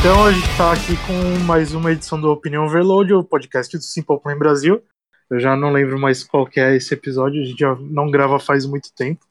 [0.00, 3.82] Então a gente está aqui com mais uma edição do Opinião Overload, o podcast do
[3.82, 4.82] Simple Plan Brasil.
[5.28, 8.40] Eu já não lembro mais qual que é esse episódio, a gente já não grava
[8.40, 9.26] faz muito tempo.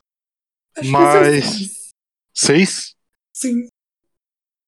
[0.78, 1.34] Acho Mas.
[1.34, 1.90] que seis.
[2.36, 2.96] Seis?
[3.34, 3.68] Sim.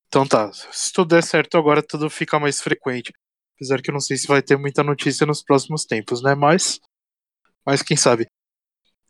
[0.08, 0.52] Então tá.
[0.52, 3.14] Se tudo der certo agora, tudo fica mais frequente.
[3.56, 6.34] Apesar que eu não sei se vai ter muita notícia nos próximos tempos, né?
[6.34, 6.82] Mas.
[7.64, 8.26] Mas quem sabe.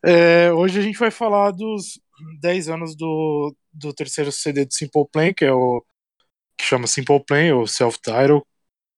[0.04, 1.98] É, hoje a gente vai falar dos
[2.42, 5.82] 10 anos do, do terceiro CD do Simple Plan, que é o.
[6.62, 8.40] que chama Simple Plan, ou Self-Title,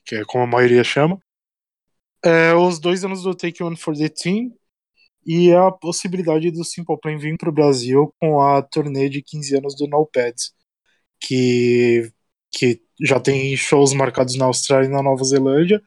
[0.05, 1.19] que é como a maioria chama.
[2.23, 4.55] É, os dois anos do Take One for the Team
[5.27, 9.57] e a possibilidade do Simple Plan vir para o Brasil com a turnê de 15
[9.57, 10.53] anos do No Pads,
[11.19, 12.13] que,
[12.53, 15.83] que já tem shows marcados na Austrália e na Nova Zelândia,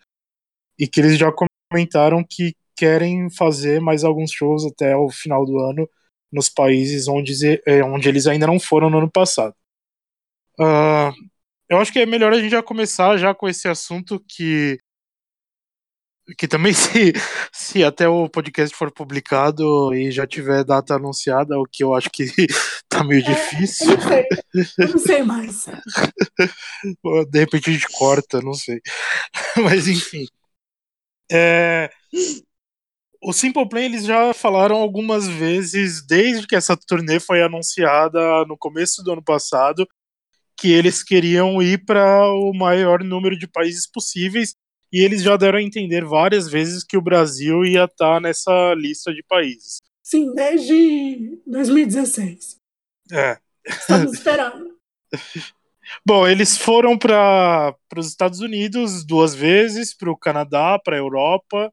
[0.79, 5.59] e que eles já comentaram que querem fazer mais alguns shows até o final do
[5.59, 5.87] ano
[6.31, 7.33] nos países onde,
[7.65, 9.55] eh, onde eles ainda não foram no ano passado.
[10.59, 11.11] Ah,
[11.69, 14.77] eu acho que é melhor a gente já começar já com esse assunto que
[16.37, 17.13] que também se,
[17.53, 22.09] se até o podcast for publicado e já tiver data anunciada, o que eu acho
[22.09, 22.25] que
[22.89, 24.25] tá meio É, difícil, Eu não sei.
[24.79, 25.65] Eu não sei mais.
[27.31, 28.81] de repente a gente corta, não sei.
[29.57, 30.25] Mas enfim.
[31.31, 31.89] É,
[33.21, 38.57] o Simple Plan eles já falaram algumas vezes, desde que essa turnê foi anunciada no
[38.57, 39.85] começo do ano passado,
[40.57, 44.55] que eles queriam ir para o maior número de países possíveis
[44.91, 49.13] e eles já deram a entender várias vezes que o Brasil ia estar nessa lista
[49.13, 49.81] de países.
[50.01, 52.57] Sim, desde 2016.
[53.11, 53.37] É.
[53.65, 54.77] Estamos esperando.
[56.05, 61.71] Bom, eles foram para os Estados Unidos duas vezes, para o Canadá, para a Europa.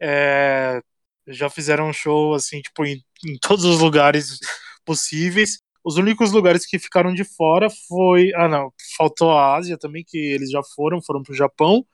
[0.00, 0.80] é,
[1.28, 4.38] já fizeram um show assim, tipo, em, em todos os lugares
[4.84, 5.60] possíveis.
[5.84, 8.32] Os únicos lugares que ficaram de fora foi.
[8.34, 11.86] Ah, não, faltou a Ásia também, que eles já foram, foram para o Japão.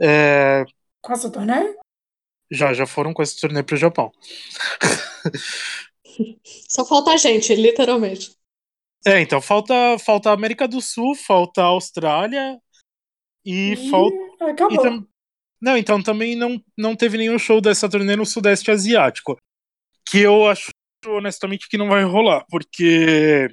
[0.00, 0.64] É,
[1.02, 1.76] Com essa turnê?
[2.50, 4.12] já, já foram com esse turnê para o Japão.
[6.68, 8.32] Só falta a gente, literalmente.
[9.06, 12.58] É, então falta, falta a América do Sul, falta a Austrália
[13.44, 14.16] e falta.
[14.16, 14.82] E acabou.
[14.82, 15.06] tam-
[15.60, 19.36] Não, então também não, não teve nenhum show dessa turnê no Sudeste Asiático.
[20.08, 20.70] Que eu acho,
[21.10, 23.48] honestamente, que não vai rolar, porque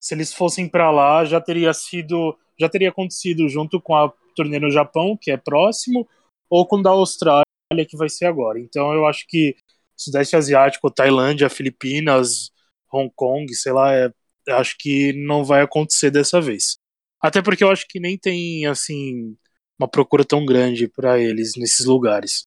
[0.00, 2.36] se eles fossem pra lá, já teria sido.
[2.58, 6.06] Já teria acontecido junto com a turnê no Japão, que é próximo,
[6.48, 7.44] ou com da Austrália,
[7.88, 8.58] que vai ser agora.
[8.58, 9.56] Então eu acho que
[9.96, 12.50] Sudeste Asiático, Tailândia, Filipinas,
[12.92, 14.10] Hong Kong, sei lá, é,
[14.50, 16.76] acho que não vai acontecer dessa vez.
[17.20, 19.36] Até porque eu acho que nem tem, assim,
[19.78, 22.44] uma procura tão grande para eles nesses lugares.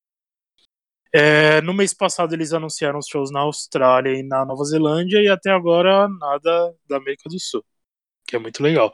[1.16, 5.28] É, no mês passado eles anunciaram os shows na Austrália e na Nova Zelândia e
[5.28, 7.63] até agora nada da América do Sul,
[8.28, 8.91] que é muito legal.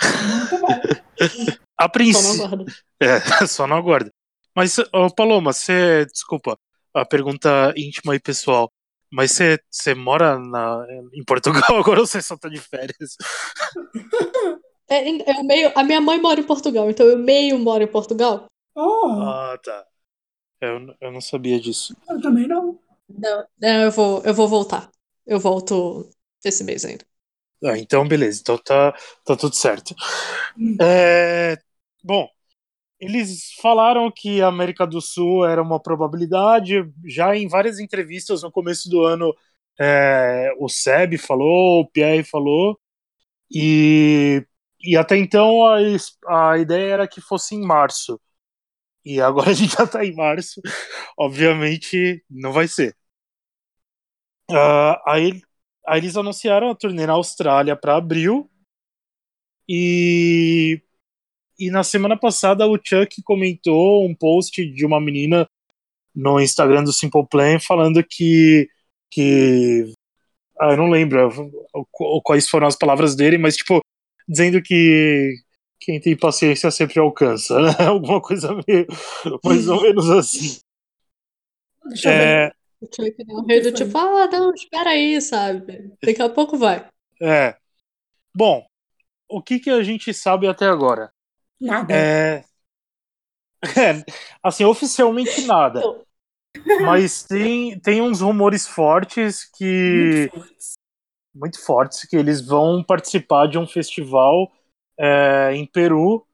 [0.00, 0.68] Muito bom.
[1.76, 2.66] A Só não princípio, aguardo.
[3.00, 4.12] é, só não aguarda.
[4.54, 6.58] Mas, ô, Paloma, você, desculpa,
[6.92, 8.70] a pergunta íntima e pessoal,
[9.10, 13.16] mas você, você mora na, em Portugal agora ou você só tá de férias?
[14.88, 18.46] É, eu meio, a minha mãe mora em Portugal, então eu meio moro em Portugal.
[18.74, 19.84] Oh, Ah, tá.
[20.60, 21.96] Eu, eu não sabia disso.
[22.08, 22.78] eu também não.
[23.08, 24.90] Não, não, eu vou, eu vou voltar.
[25.26, 26.08] Eu volto
[26.44, 27.04] esse mês ainda.
[27.64, 28.40] Ah, então, beleza.
[28.40, 28.92] Então tá,
[29.24, 29.94] tá tudo certo.
[30.56, 30.76] Hum.
[30.80, 31.58] É,
[32.02, 32.28] bom,
[33.00, 36.84] eles falaram que a América do Sul era uma probabilidade.
[37.06, 39.34] Já em várias entrevistas no começo do ano,
[39.80, 42.78] é, o Seb falou, o Pierre falou.
[43.50, 44.46] E,
[44.82, 45.78] e até então a,
[46.52, 48.20] a ideia era que fosse em março.
[49.04, 50.60] E agora a gente já tá em março.
[51.18, 52.96] Obviamente não vai ser.
[54.50, 55.40] Ah, aí
[55.86, 58.48] Aí eles anunciaram a turnê na Austrália para abril.
[59.68, 60.80] E,
[61.58, 65.46] e na semana passada o Chuck comentou um post de uma menina
[66.14, 68.68] no Instagram do Simple Plan falando que.
[69.10, 69.92] que
[70.60, 71.30] ah, eu não lembro
[71.92, 73.80] qu- quais foram as palavras dele, mas tipo,
[74.28, 75.34] dizendo que
[75.80, 77.70] quem tem paciência sempre alcança, né?
[77.88, 78.86] Alguma coisa meio,
[79.42, 80.60] mais ou menos assim.
[81.88, 82.26] Deixa eu ver.
[82.26, 85.90] É, O Chuck deu um rei do tipo, ah, não, espera aí, sabe?
[86.02, 86.86] Daqui a pouco vai.
[87.22, 87.56] é.
[88.32, 88.64] Bom,
[89.28, 91.10] o que, que a gente sabe até agora?
[91.60, 91.92] Nada.
[91.92, 92.44] É...
[93.64, 94.04] é,
[94.42, 95.80] assim, oficialmente nada.
[95.80, 96.04] Então.
[96.82, 100.30] Mas tem, tem uns rumores fortes que.
[100.32, 100.72] Muito fortes.
[101.34, 104.50] Muito fortes, que eles vão participar de um festival
[105.00, 106.26] é, em Peru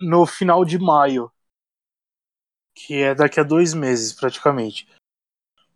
[0.00, 1.32] no final de maio.
[2.72, 4.86] Que é daqui a dois meses, praticamente.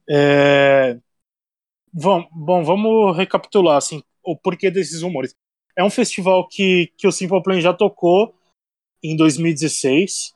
[0.09, 0.99] É,
[1.93, 5.35] Bom, bom, vamos recapitular assim, o porquê desses rumores.
[5.77, 8.35] é um festival que, que o Simple Plan já tocou
[9.03, 10.33] em 2016.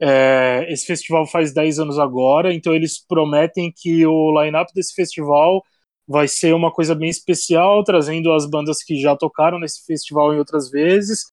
[0.00, 5.64] É, esse festival faz 10 anos agora, então eles prometem que o line-up desse festival
[6.06, 10.38] vai ser uma coisa bem especial, trazendo as bandas que já tocaram nesse festival em
[10.38, 11.24] outras vezes.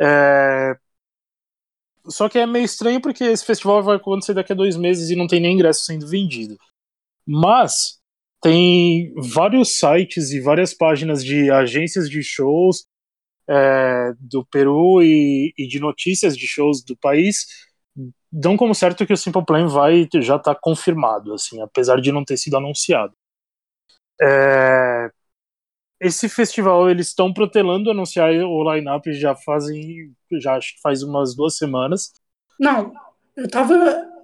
[0.00, 0.74] É...
[2.08, 5.16] Só que é meio estranho porque esse festival vai acontecer daqui a dois meses e
[5.16, 6.56] não tem nem ingresso sendo vendido.
[7.26, 7.98] Mas
[8.40, 12.86] tem vários sites e várias páginas de agências de shows
[13.48, 17.46] é, do Peru e, e, de notícias de shows do país
[18.30, 22.24] dão como certo que o Simple Plan vai já está confirmado, assim, apesar de não
[22.24, 23.14] ter sido anunciado.
[24.20, 25.10] É,
[26.00, 31.34] esse festival eles estão protelando anunciar o line-up já fazem já acho que faz umas
[31.34, 32.12] duas semanas.
[32.58, 32.92] Não,
[33.36, 33.74] eu tava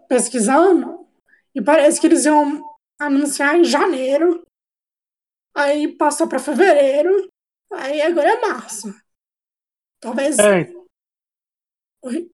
[0.08, 1.06] pesquisando
[1.54, 2.62] e parece que eles iam
[2.98, 4.42] anunciar em janeiro,
[5.54, 7.28] aí passou para fevereiro,
[7.72, 8.94] aí agora é março.
[10.00, 10.38] Talvez.
[10.38, 10.72] É.
[12.02, 12.30] Oi?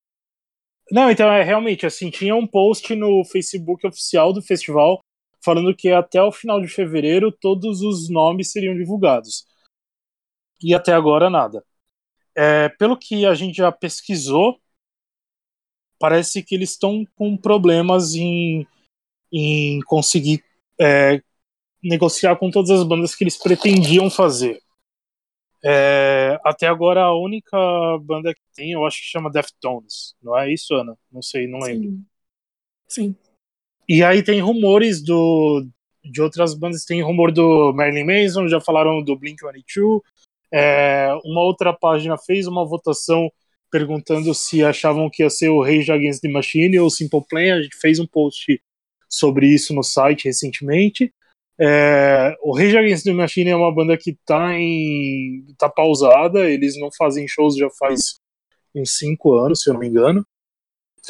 [0.91, 5.01] Não, então é realmente assim, tinha um post no Facebook oficial do festival
[5.45, 9.47] falando que até o final de fevereiro todos os nomes seriam divulgados.
[10.63, 11.65] E até agora nada.
[12.35, 14.61] É, pelo que a gente já pesquisou,
[15.99, 18.67] parece que eles estão com problemas em,
[19.33, 20.45] em conseguir
[20.81, 21.23] é,
[21.83, 24.61] negociar com todas as bandas que eles pretendiam fazer.
[25.65, 27.57] É, até agora a única
[28.03, 30.97] banda que tem, eu acho que chama Deftones, não é isso, Ana?
[31.11, 31.91] Não sei, não lembro.
[31.91, 32.07] Sim.
[32.87, 33.17] Sim.
[33.89, 35.67] E aí tem rumores do
[36.05, 40.01] de outras bandas, tem rumor do Marilyn Manson, já falaram do Blink-182.
[40.53, 43.31] É, uma outra página fez uma votação
[43.71, 47.55] perguntando se achavam que ia ser o Rage Against the Machine ou Simple Plan.
[47.55, 48.61] A gente fez um post
[49.09, 51.13] sobre isso no site recentemente.
[51.61, 56.79] É, o Rage Against the Machine é uma banda que tá em tá pausada, eles
[56.79, 58.21] não fazem shows já faz
[58.75, 60.25] uns 5 anos, se eu não me engano.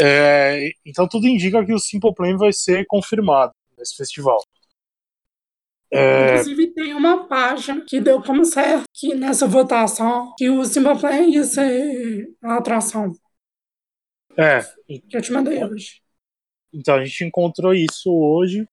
[0.01, 4.41] É, então tudo indica que o Simple Plan vai ser confirmado nesse festival.
[5.91, 6.33] É...
[6.33, 11.21] Inclusive tem uma página que deu como certo que nessa votação que o Simple Plan
[11.23, 13.13] ia ser a atração.
[14.37, 14.61] É.
[14.87, 16.01] Que eu te mandei hoje.
[16.73, 18.69] Então a gente encontrou isso hoje.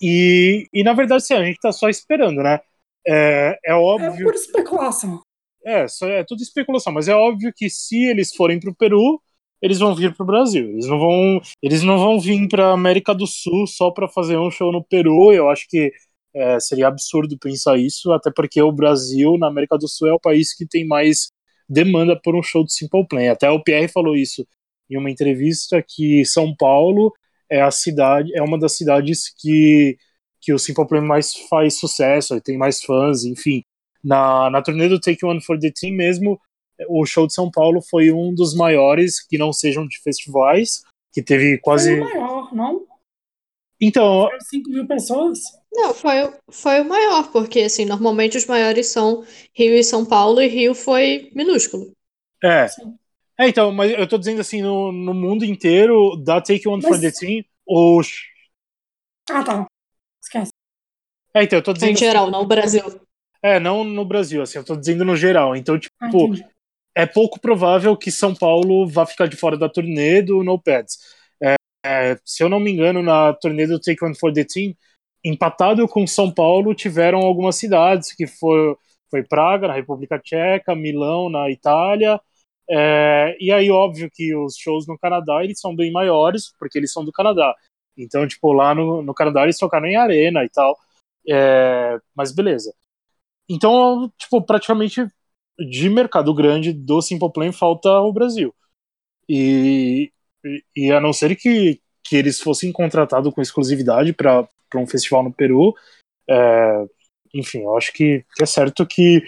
[0.00, 2.60] E, e na verdade, sim, a gente tá só esperando, né?
[3.06, 4.12] É, é óbvio.
[4.12, 5.20] É por especulação.
[5.64, 9.22] É, só é tudo especulação, mas é óbvio que se eles forem pro Peru,
[9.62, 10.68] eles vão vir pro Brasil.
[10.70, 14.50] Eles não vão, eles não vão vir pra América do Sul só para fazer um
[14.50, 15.32] show no Peru.
[15.32, 15.92] Eu acho que
[16.34, 20.20] é, seria absurdo pensar isso, até porque o Brasil, na América do Sul, é o
[20.20, 21.30] país que tem mais
[21.68, 23.30] demanda por um show de Simple Plan.
[23.30, 24.46] Até o Pierre falou isso
[24.90, 27.12] em uma entrevista que São Paulo
[27.50, 29.96] é a cidade, é uma das cidades que,
[30.40, 33.62] que o Simple Plan mais faz sucesso, tem mais fãs, enfim.
[34.02, 36.40] Na, na turnê do Take One for the Team mesmo,
[36.88, 40.82] o show de São Paulo foi um dos maiores que não sejam de festivais,
[41.12, 41.98] que teve quase.
[41.98, 42.86] Foi o maior, não?
[43.80, 44.28] Então.
[44.50, 45.40] 5 mil pessoas?
[45.72, 49.24] Não, foi, foi o maior, porque assim, normalmente os maiores são
[49.54, 51.92] Rio e São Paulo, e Rio foi minúsculo.
[52.42, 52.68] É.
[52.68, 52.96] Sim.
[53.38, 56.88] É, então, mas eu tô dizendo assim, no, no mundo inteiro, da Take One mas...
[56.88, 58.08] for the Team, os.
[59.30, 59.66] Ah, tá.
[60.22, 60.52] Esquece.
[61.34, 61.92] É, então, eu tô dizendo.
[61.92, 63.00] Em geral, assim, não no Brasil.
[63.42, 65.56] É, não no Brasil, assim, eu tô dizendo no geral.
[65.56, 66.10] Então, tipo, ah,
[66.94, 70.98] é pouco provável que São Paulo vá ficar de fora da turnê do No Pads.
[71.42, 74.74] É, é, se eu não me engano, na turnê do Take One for the Team,
[75.24, 78.76] empatado com São Paulo, tiveram algumas cidades, que foi,
[79.10, 82.20] foi Praga, na República Tcheca, Milão, na Itália,
[82.70, 86.92] é, e aí, óbvio que os shows no Canadá, eles são bem maiores, porque eles
[86.92, 87.54] são do Canadá.
[87.96, 90.78] Então, tipo, lá no, no Canadá eles tocaram em arena e tal.
[91.28, 92.74] É, mas beleza.
[93.48, 95.06] Então, tipo, praticamente
[95.70, 98.54] de mercado grande do Simple Plan falta o Brasil.
[99.28, 100.12] E,
[100.44, 105.22] e, e a não ser que, que eles fossem contratados com exclusividade para um festival
[105.22, 105.74] no Peru,
[106.28, 106.84] é,
[107.34, 109.22] enfim, eu acho que, que é certo que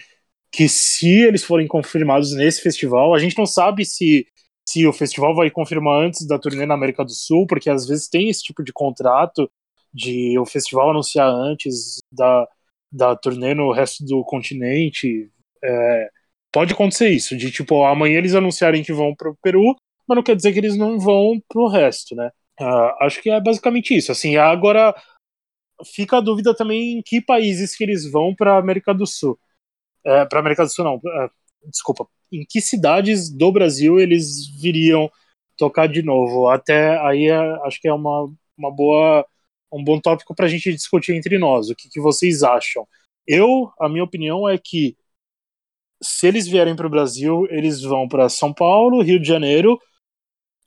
[0.54, 4.24] que se eles forem confirmados nesse festival, a gente não sabe se,
[4.64, 8.08] se o festival vai confirmar antes da turnê na América do Sul, porque às vezes
[8.08, 9.50] tem esse tipo de contrato
[9.92, 12.46] de o festival anunciar antes da,
[12.90, 15.28] da turnê no resto do continente.
[15.62, 16.10] É,
[16.54, 19.76] pode acontecer isso, de tipo, amanhã eles anunciarem que vão pro Peru,
[20.08, 22.30] mas não quer dizer que eles não vão pro resto, né?
[22.60, 24.12] Uh, acho que é basicamente isso.
[24.12, 24.94] Assim, agora
[25.94, 29.38] fica a dúvida também em que países que eles vão para América do Sul
[30.04, 31.30] é, para América do Sul, não, é,
[31.70, 35.10] desculpa, em que cidades do Brasil eles viriam
[35.56, 36.48] tocar de novo?
[36.48, 39.26] Até aí é, acho que é uma, uma boa,
[39.72, 41.70] um bom tópico para a gente discutir entre nós.
[41.70, 42.86] O que, que vocês acham?
[43.26, 44.96] Eu, a minha opinião é que
[46.04, 49.80] se eles vierem para o Brasil, eles vão para São Paulo, Rio de Janeiro,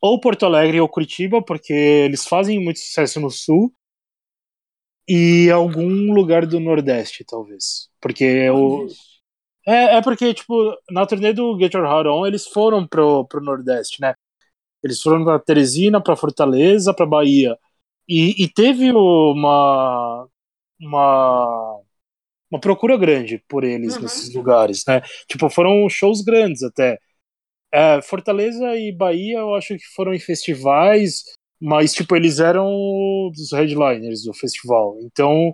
[0.01, 3.71] ou Porto Alegre ou Curitiba, porque eles fazem muito sucesso no Sul,
[5.07, 7.89] e algum lugar do Nordeste, talvez.
[8.01, 8.87] Porque o.
[9.65, 10.53] É, é porque, tipo,
[10.89, 14.13] na turnê do Get Your Heart On, eles foram pro, pro Nordeste, né?
[14.83, 17.57] Eles foram pra Teresina, pra Fortaleza, pra Bahia.
[18.07, 20.27] E, e teve uma,
[20.79, 21.76] uma,
[22.49, 24.03] uma procura grande por eles Uhum.
[24.03, 25.01] nesses lugares, né?
[25.27, 26.97] Tipo, foram shows grandes até.
[27.71, 31.23] É, Fortaleza e Bahia, eu acho que foram em festivais,
[31.59, 32.67] mas, tipo, eles eram
[33.29, 34.97] os headliners do festival.
[35.01, 35.53] Então,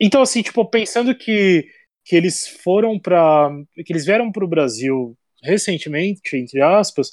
[0.00, 1.66] então assim, tipo, pensando que,
[2.04, 3.50] que eles foram para
[3.84, 7.12] que eles vieram para o Brasil recentemente, entre aspas,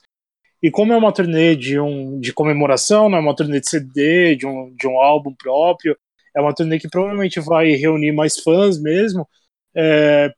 [0.62, 4.36] e como é uma turnê de, um, de comemoração, não é uma turnê de CD,
[4.36, 5.98] de um, de um álbum próprio,
[6.36, 9.28] é uma turnê que provavelmente vai reunir mais fãs mesmo.
[9.76, 10.34] É,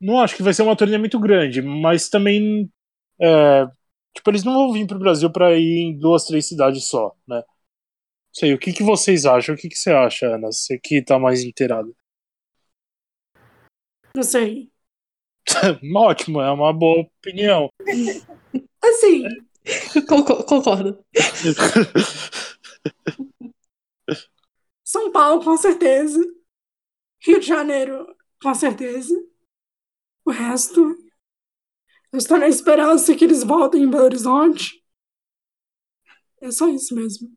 [0.00, 2.70] não acho que vai ser uma turnê muito grande, mas também
[3.20, 3.66] é,
[4.14, 7.14] tipo, eles não vão vir para o Brasil para ir em duas, três cidades só,
[7.28, 7.36] né?
[7.36, 7.44] Não
[8.34, 9.54] sei, o que, que vocês acham?
[9.54, 10.50] O que, que você acha, Ana?
[10.52, 11.88] Você que tá mais inteirada.
[14.16, 14.70] Não sei.
[15.96, 17.68] Ótimo, é uma boa opinião.
[18.82, 19.24] Assim,
[20.08, 21.04] Concor- Concordo.
[24.90, 26.20] São Paulo, com certeza.
[27.22, 29.14] Rio de Janeiro, com certeza.
[30.24, 30.80] O resto.
[32.12, 34.82] Eu estou na esperança que eles voltem em Belo Horizonte.
[36.40, 37.30] É só isso mesmo.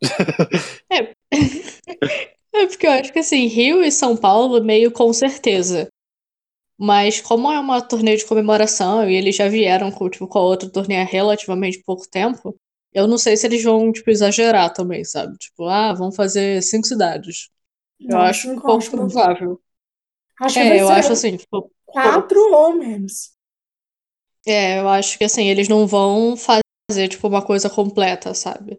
[2.58, 5.88] É porque eu acho que assim, Rio e São Paulo, meio com certeza.
[6.78, 10.42] Mas como é uma turnê de comemoração e eles já vieram com, tipo, com a
[10.42, 12.56] outra turnê há relativamente pouco tempo,
[12.96, 15.36] eu não sei se eles vão, tipo, exagerar também, sabe?
[15.38, 17.50] Tipo, ah, vão fazer cinco cidades.
[18.00, 19.60] Eu Não, acho cinco, um pouco acho provável.
[20.40, 23.32] Acho É, eu acho assim, tipo, quatro ou menos.
[24.46, 28.78] É, eu acho que assim, eles não vão fazer tipo uma coisa completa, sabe?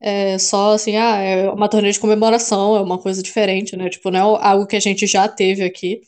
[0.00, 3.90] É só assim, ah, é uma turnê de comemoração, é uma coisa diferente, né?
[3.90, 6.02] Tipo, não é algo que a gente já teve aqui.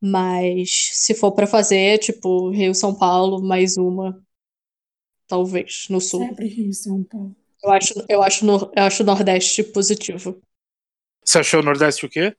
[0.00, 4.20] Mas se for pra fazer, tipo, Rio, São Paulo, mais uma,
[5.28, 6.26] talvez, no sul.
[6.26, 7.36] Sempre Rio e São Paulo.
[7.62, 10.40] Eu acho, eu acho, no, eu acho o Nordeste positivo.
[11.24, 12.34] Você achou o Nordeste o quê?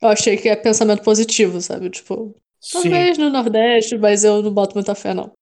[0.00, 1.90] Eu achei que é pensamento positivo, sabe?
[1.90, 2.82] Tipo, Sim.
[2.82, 5.32] talvez no Nordeste, mas eu não boto muita fé, não.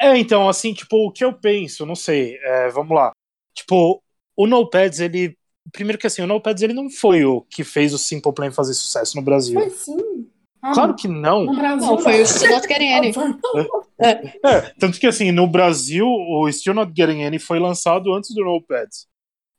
[0.00, 3.12] É, então, assim, tipo, o que eu penso, não sei, é, vamos lá.
[3.54, 4.02] Tipo,
[4.36, 5.36] o NoPads, ele.
[5.72, 8.74] Primeiro que assim, o NoPads ele não foi o que fez o Simple Plan fazer
[8.74, 9.60] sucesso no Brasil.
[9.60, 10.29] Foi sim.
[10.62, 11.44] Ah, Claro que não.
[11.44, 11.86] No Brasil.
[11.86, 13.12] Não, foi o Still Not Getting Any.
[14.02, 18.42] É, tanto que assim, no Brasil, o Still Not Getting Any foi lançado antes do
[18.42, 19.06] NoPads.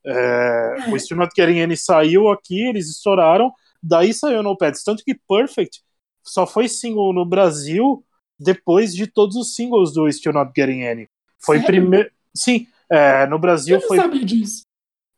[0.04, 4.82] É, o Still Not Getting Any saiu aqui, eles estouraram, daí saiu o NoPads.
[4.82, 5.78] Tanto que Perfect
[6.24, 8.04] só foi single no Brasil
[8.36, 11.08] depois de todos os singles do Still Not Getting Any.
[11.38, 12.10] Foi primeiro.
[12.34, 13.96] Sim, é, no Brasil Eu não foi.
[13.98, 14.62] sabia disso.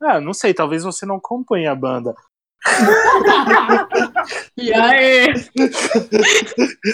[0.02, 2.14] Ah, não sei, talvez você não acompanhe a banda.
[4.56, 5.26] E aí?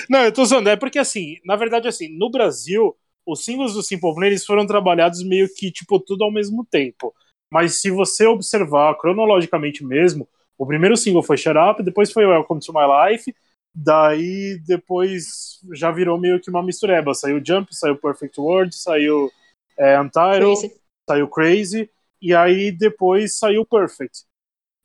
[0.09, 2.97] Não, eu tô zoando, é porque assim, na verdade, assim, no Brasil,
[3.27, 7.15] os singles do Simple Plan eles foram trabalhados meio que, tipo, tudo ao mesmo tempo.
[7.51, 12.61] Mas se você observar cronologicamente mesmo, o primeiro single foi Shut Up, depois foi Welcome
[12.61, 13.35] to My Life,
[13.75, 17.15] daí depois já virou meio que uma mistureba.
[17.15, 19.31] Saiu Jump, saiu Perfect World, saiu
[19.79, 20.81] é, Untitled, Crazy.
[21.09, 24.25] saiu Crazy, e aí depois saiu Perfect.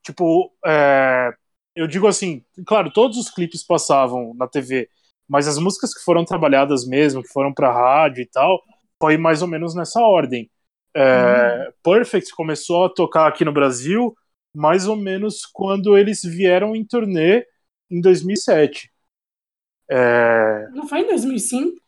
[0.04, 1.34] Tipo, é,
[1.76, 4.90] eu digo assim, claro, todos os clipes passavam na TV,
[5.28, 8.62] mas as músicas que foram trabalhadas mesmo, que foram pra rádio e tal,
[9.02, 10.50] foi mais ou menos nessa ordem.
[10.96, 14.16] É, Perfect começou a tocar aqui no Brasil
[14.54, 17.46] mais ou menos quando eles vieram em turnê
[17.92, 18.90] em 2007.
[19.90, 21.82] É, Não foi em 2005?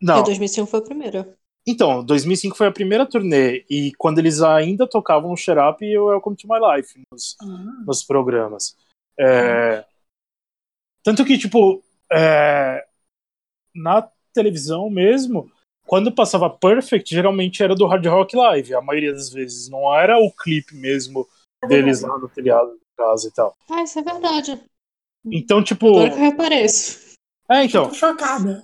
[0.00, 1.37] não, E 2005 foi a primeira.
[1.70, 5.98] Então, 2005 foi a primeira turnê, e quando eles ainda tocavam o Shut Up e
[5.98, 8.74] o Welcome to My Life nos, Ah, nos programas.
[9.20, 9.84] É,
[11.02, 12.86] tanto que, tipo, é,
[13.74, 15.52] na televisão mesmo,
[15.86, 19.68] quando passava Perfect, geralmente era do Hard Rock Live, a maioria das vezes.
[19.68, 21.28] Não era o clipe mesmo
[21.68, 23.54] deles lá no telhado de casa e tal.
[23.70, 24.58] Ah, isso é verdade.
[25.26, 25.88] Então, tipo.
[25.88, 27.12] Agora que eu reparei isso.
[27.50, 27.88] É, então.
[27.88, 28.62] Tô chocada.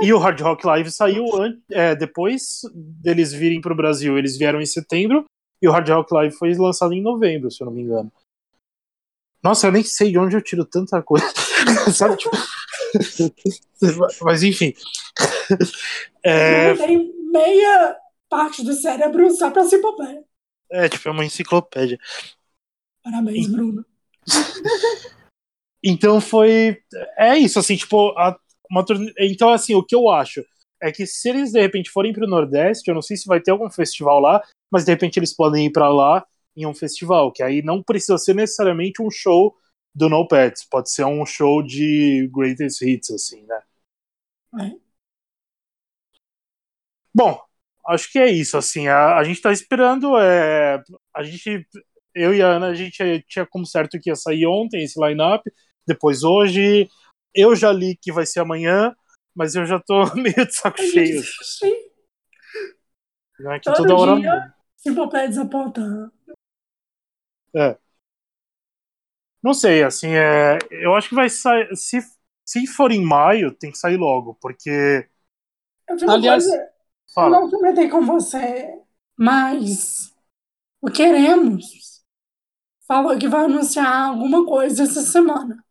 [0.00, 1.24] E o Hard Rock Live saiu
[1.70, 4.18] é, depois deles virem pro Brasil.
[4.18, 5.24] Eles vieram em setembro
[5.62, 8.10] e o Hard Rock Live foi lançado em novembro, se eu não me engano.
[9.42, 11.26] Nossa, eu nem sei de onde eu tiro tanta coisa.
[11.92, 12.36] Sabe, tipo...
[14.22, 14.74] Mas enfim.
[16.22, 17.96] É, tenho meia
[18.28, 20.22] parte do cérebro só pra se popé.
[20.70, 21.98] É, tipo, é uma enciclopédia.
[23.02, 23.84] Parabéns, Bruno.
[25.82, 26.82] Então foi.
[27.16, 28.38] É isso, assim, tipo, a,
[28.70, 28.84] uma.
[29.18, 30.44] Então, assim, o que eu acho
[30.82, 33.40] é que se eles de repente forem para o Nordeste, eu não sei se vai
[33.40, 36.24] ter algum festival lá, mas de repente eles podem ir para lá
[36.56, 39.54] em um festival, que aí não precisa ser necessariamente um show
[39.94, 43.60] do No Pets, pode ser um show de greatest hits, assim, né?
[44.60, 44.90] É.
[47.14, 47.40] Bom,
[47.88, 50.82] acho que é isso, assim, a, a gente tá esperando, é,
[51.14, 51.66] a gente,
[52.14, 55.42] eu e a Ana, a gente tinha como certo que ia sair ontem esse line-up,
[55.86, 56.88] depois hoje,
[57.34, 58.94] eu já li que vai ser amanhã,
[59.34, 61.22] mas eu já tô meio de saco cheio.
[61.42, 61.90] Sim.
[63.40, 64.20] Né, que Todo toda hora...
[64.20, 64.54] dia,
[65.28, 66.12] desapontando.
[67.54, 67.76] É.
[69.42, 71.74] Não sei, assim, é, eu acho que vai sair.
[71.74, 71.98] Se,
[72.44, 75.08] se for em maio, tem que sair logo, porque.
[76.06, 76.72] Aliás, coisa,
[77.16, 78.78] eu não comentei com você,
[79.16, 80.14] mas
[80.80, 82.04] o Queremos
[82.86, 85.64] falou que vai anunciar alguma coisa essa semana.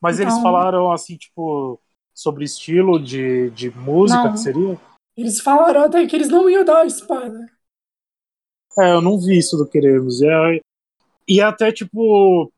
[0.00, 1.80] Mas eles Então- falaram, assim, tipo,
[2.14, 4.32] sobre estilo de, de música Não.
[4.32, 4.80] que seria?
[5.16, 7.46] Eles falaram até que eles não iam dar spoiler.
[8.78, 10.20] É, eu não vi isso do Queremos.
[10.22, 10.60] É,
[11.26, 12.52] e até, tipo,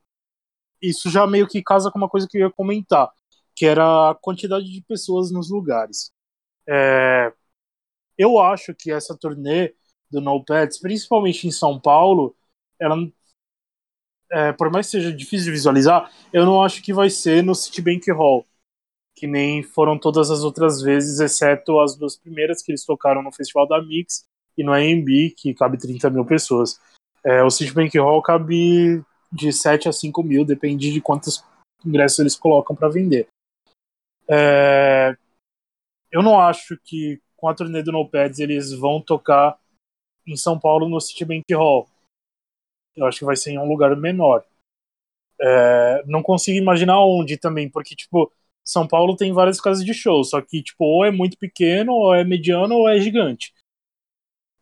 [0.83, 3.11] isso já meio que casa com uma coisa que eu ia comentar,
[3.55, 6.11] que era a quantidade de pessoas nos lugares.
[6.69, 7.33] É,
[8.17, 9.75] eu acho que essa turnê
[10.11, 12.35] do No Pets, principalmente em São Paulo,
[12.81, 12.97] ela,
[14.31, 17.55] é, por mais que seja difícil de visualizar, eu não acho que vai ser no
[17.55, 18.47] Citibank Hall,
[19.17, 23.33] que nem foram todas as outras vezes, exceto as duas primeiras que eles tocaram no
[23.33, 24.25] Festival da Mix
[24.57, 26.81] e no AMB, que cabe 30 mil pessoas.
[27.25, 31.45] É, o Citibank Hall cabe de 7 a 5 mil, depende de quantos
[31.85, 33.29] ingressos eles colocam para vender.
[34.29, 35.17] É,
[36.11, 39.59] eu não acho que com a turnê do No Pads eles vão tocar
[40.27, 41.89] em São Paulo no Citibank Hall.
[42.99, 44.45] Eu acho que vai ser em um lugar menor.
[45.41, 48.33] É, não consigo imaginar onde também, porque, tipo,
[48.65, 52.15] São Paulo tem várias casas de show, só que, tipo, ou é muito pequeno, ou
[52.15, 53.55] é mediano, ou é gigante.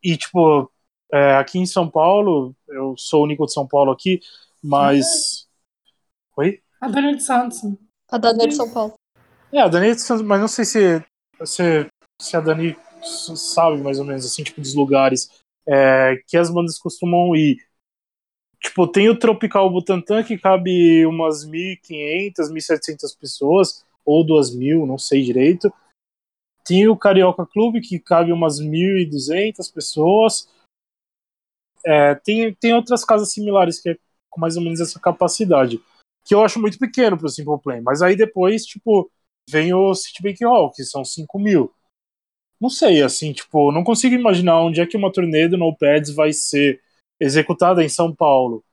[0.02, 0.70] E, tipo,
[1.12, 4.20] é, aqui em São Paulo, eu sou o único de São Paulo aqui,
[4.62, 5.48] mas.
[6.36, 6.60] Oi?
[6.80, 7.62] A Dani de Santos.
[8.10, 8.94] A Dani de São Paulo.
[9.52, 9.88] É, a Dani,
[10.24, 11.04] mas não sei se,
[11.44, 11.86] se,
[12.20, 15.30] se a Dani sabe mais ou menos, assim, tipo, dos lugares
[15.66, 17.56] é, que as bandas costumam ir.
[18.66, 25.22] Tipo, tem o Tropical Butantã, que cabe umas 1.500, 1.700 pessoas, ou 2.000, não sei
[25.22, 25.72] direito.
[26.64, 30.48] Tem o Carioca Clube, que cabe umas 1.200 pessoas.
[31.84, 33.98] É, tem, tem outras casas similares que é
[34.28, 35.80] com mais ou menos essa capacidade,
[36.24, 37.80] que eu acho muito pequeno pro Simple Plan.
[37.82, 39.08] Mas aí depois, tipo,
[39.48, 41.72] vem o Citibank Hall, que são 5 mil.
[42.60, 46.12] Não sei, assim, tipo, não consigo imaginar onde é que uma turnê do No Pads
[46.12, 46.82] vai ser
[47.20, 48.64] executada em São Paulo.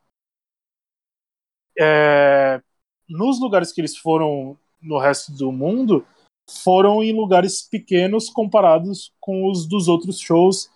[1.80, 2.62] É,
[3.10, 6.06] nos lugares que eles foram no resto do mundo,
[6.50, 10.70] foram em lugares pequenos comparados com os dos outros shows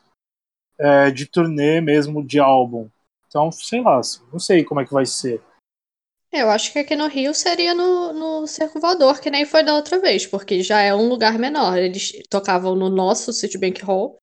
[0.79, 2.89] é, de turnê mesmo, de álbum.
[3.27, 3.99] Então, sei lá,
[4.31, 5.43] não sei como é que vai ser.
[6.31, 9.75] Eu acho que aqui no Rio seria no, no Cerco Voador, que nem foi da
[9.75, 11.77] outra vez, porque já é um lugar menor.
[11.77, 14.17] Eles tocavam no nosso Citibank Hall,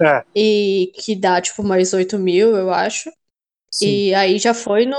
[0.00, 3.10] É, e que dá tipo mais 8 mil, eu acho.
[3.70, 3.86] sim.
[3.86, 4.98] E aí já foi no,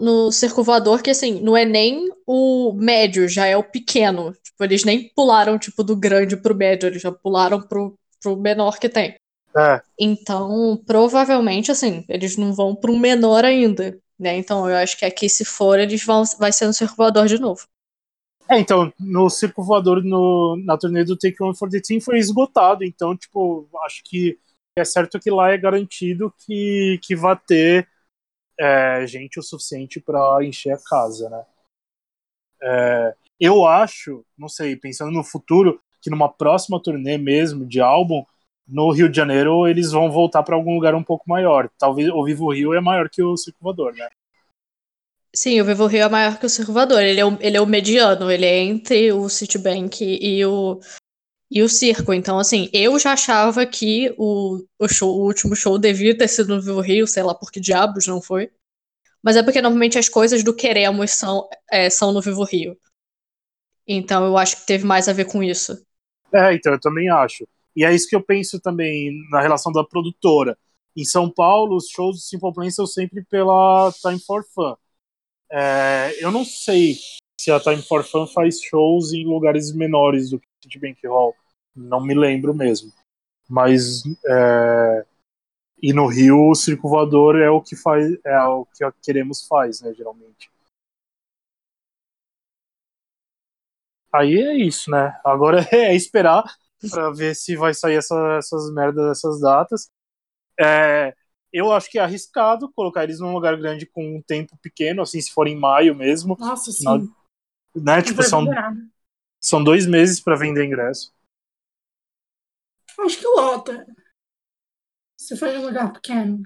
[0.00, 4.32] no Cerco Voador, que assim, não é nem o médio, já é o pequeno.
[4.42, 8.78] Tipo, eles nem pularam tipo do grande pro médio, eles já pularam pro, pro menor
[8.78, 9.16] que tem.
[9.56, 14.36] É, Então, provavelmente, assim, eles não vão para um menor ainda, né?
[14.36, 17.38] Então, eu acho que aqui, se for, eles vão, vai ser no Circo Voador de
[17.38, 17.66] novo.
[18.48, 22.18] É, então, no Circo Voador, no, na turnê do Take One for the Team foi
[22.18, 24.38] esgotado, então, tipo, acho que
[24.78, 27.88] é certo que lá é garantido que, que vai ter
[28.58, 31.44] é, gente o suficiente para encher a casa, né?
[32.62, 38.24] É, eu acho, não sei, pensando no futuro, que numa próxima turnê mesmo de álbum,
[38.66, 41.68] no Rio de Janeiro eles vão voltar para algum lugar um pouco maior.
[41.78, 44.08] Talvez o Vivo Rio é maior que o Circo Voador, né?
[45.36, 47.02] Sim, o Vivo Rio é maior que o Circo Voador.
[47.02, 50.80] Ele é o, ele é o mediano, ele é entre o Citibank e o,
[51.50, 52.14] e o Circo.
[52.14, 56.54] Então, assim, eu já achava que o, o, show, o último show devia ter sido
[56.54, 58.50] no Vivo Rio, sei lá por que diabos não foi.
[59.22, 62.74] Mas é porque normalmente as coisas do Queremos são, é, são no Vivo Rio.
[63.86, 65.84] Então eu acho que teve mais a ver com isso.
[66.32, 67.46] É, então eu também acho.
[67.76, 70.56] E é isso que eu penso também na relação da produtora.
[70.96, 74.74] Em São Paulo, os shows do Simple Plan são sempre pela Time for Fun.
[75.50, 76.96] É, eu não sei
[77.40, 81.34] se a Time for Fun faz shows em lugares menores do que o Citibank Hall.
[81.74, 82.92] Não me lembro mesmo.
[83.48, 85.06] Mas é,
[85.80, 89.46] e no Rio o Circo Voador é o que faz, é o que a Queremos
[89.46, 90.50] faz, né, geralmente.
[94.16, 95.18] aí é isso, né?
[95.24, 96.44] Agora é esperar
[96.90, 99.90] para ver se vai sair essa, essas merdas, essas datas.
[100.58, 101.14] É,
[101.56, 105.20] eu acho que é arriscado colocar eles num lugar grande com um tempo pequeno, assim,
[105.20, 106.36] se for em maio mesmo.
[106.38, 106.84] Nossa, sim.
[106.84, 108.02] Na- né?
[108.02, 108.46] Tipo, são,
[109.40, 111.12] são dois meses para vender ingresso.
[112.98, 113.86] Acho que lota.
[115.16, 116.42] Se for em um lugar pequeno.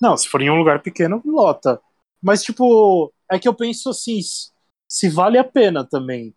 [0.00, 1.80] Não, se for em um lugar pequeno, lota.
[2.22, 4.20] Mas, tipo, é que eu penso assim,
[4.88, 6.34] se vale a pena também.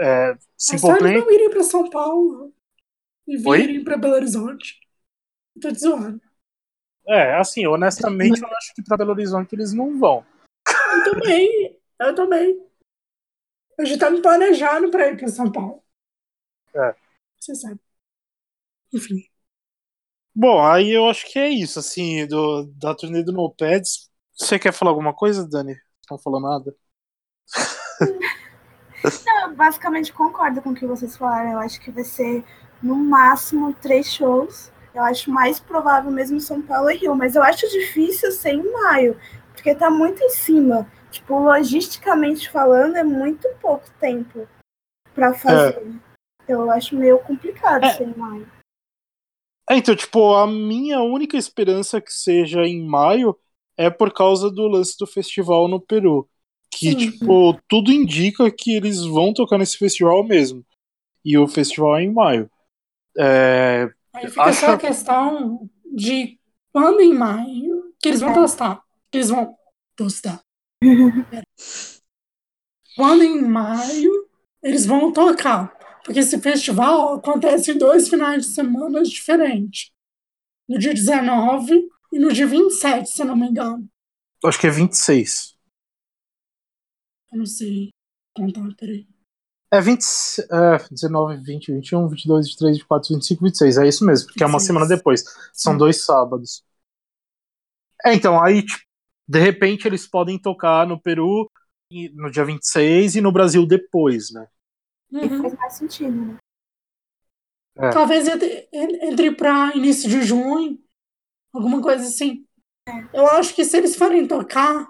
[0.00, 2.52] É, Mas Simple eles Plan, não irem pra São Paulo
[3.26, 3.58] e Oi?
[3.58, 4.78] virem pra Belo Horizonte.
[5.60, 6.20] Tô te zoando.
[7.08, 10.24] É, assim, honestamente, eu acho que pra Belo Horizonte eles não vão.
[10.66, 11.80] Eu também.
[11.98, 12.66] Eu também.
[13.78, 15.82] Eu já tava me planejando pra ir pra São Paulo.
[16.74, 16.94] É.
[17.38, 17.80] Você sabe.
[18.92, 19.24] Enfim.
[20.34, 24.10] Bom, aí eu acho que é isso, assim, do, da turnê do No Pads.
[24.34, 25.74] Você quer falar alguma coisa, Dani?
[26.10, 26.76] Não falou nada?
[29.44, 31.52] Eu basicamente concordo com o que vocês falaram.
[31.52, 32.44] Eu acho que vai ser
[32.82, 34.72] no máximo três shows.
[34.96, 38.72] Eu acho mais provável mesmo São Paulo e Rio, mas eu acho difícil ser em
[38.72, 39.20] maio,
[39.52, 40.90] porque tá muito em cima.
[41.10, 44.48] Tipo, logisticamente falando, é muito pouco tempo
[45.14, 45.86] pra fazer.
[46.42, 47.92] Então eu acho meio complicado É.
[47.92, 48.50] ser em maio.
[49.68, 53.36] É, então, tipo, a minha única esperança que seja em maio
[53.76, 56.26] é por causa do lance do festival no Peru.
[56.70, 56.96] Que, Sim.
[56.96, 60.64] tipo, tudo indica que eles vão tocar nesse festival mesmo.
[61.22, 62.50] E o festival é em maio.
[63.18, 66.38] É, Aí fica só a questão de
[66.72, 68.34] quando em maio que eles vão É.
[68.34, 68.82] tostar.
[69.10, 69.56] Que eles vão
[69.96, 70.42] tostar.
[71.30, 71.44] Pera.
[72.96, 74.28] Quando em maio
[74.62, 75.74] eles vão tocar.
[76.04, 79.90] Porque esse festival acontece em dois finais de semana diferentes.
[80.68, 83.88] No dia 19 e no dia 27, se não me engano.
[84.44, 85.56] acho que é 26.
[87.32, 87.90] Eu não sei
[88.34, 89.06] contar, peraí.
[89.70, 90.04] É 20,
[90.50, 93.78] é, 19, 20, 21, 22, 23, 24, 25, 26.
[93.78, 94.66] É isso mesmo, porque é uma 26.
[94.66, 95.24] semana depois.
[95.52, 95.78] São Sim.
[95.78, 96.64] dois sábados.
[98.04, 98.84] É, então, aí, tipo,
[99.28, 101.50] de repente, eles podem tocar no Peru
[102.14, 104.46] no dia 26 e no Brasil depois, né?
[105.10, 105.42] Uhum.
[105.42, 106.36] Faz mais sentido, né?
[107.78, 107.90] É.
[107.90, 110.78] Talvez entre, entre para início de junho,
[111.52, 112.46] alguma coisa assim.
[113.12, 114.86] Eu acho que se eles forem tocar,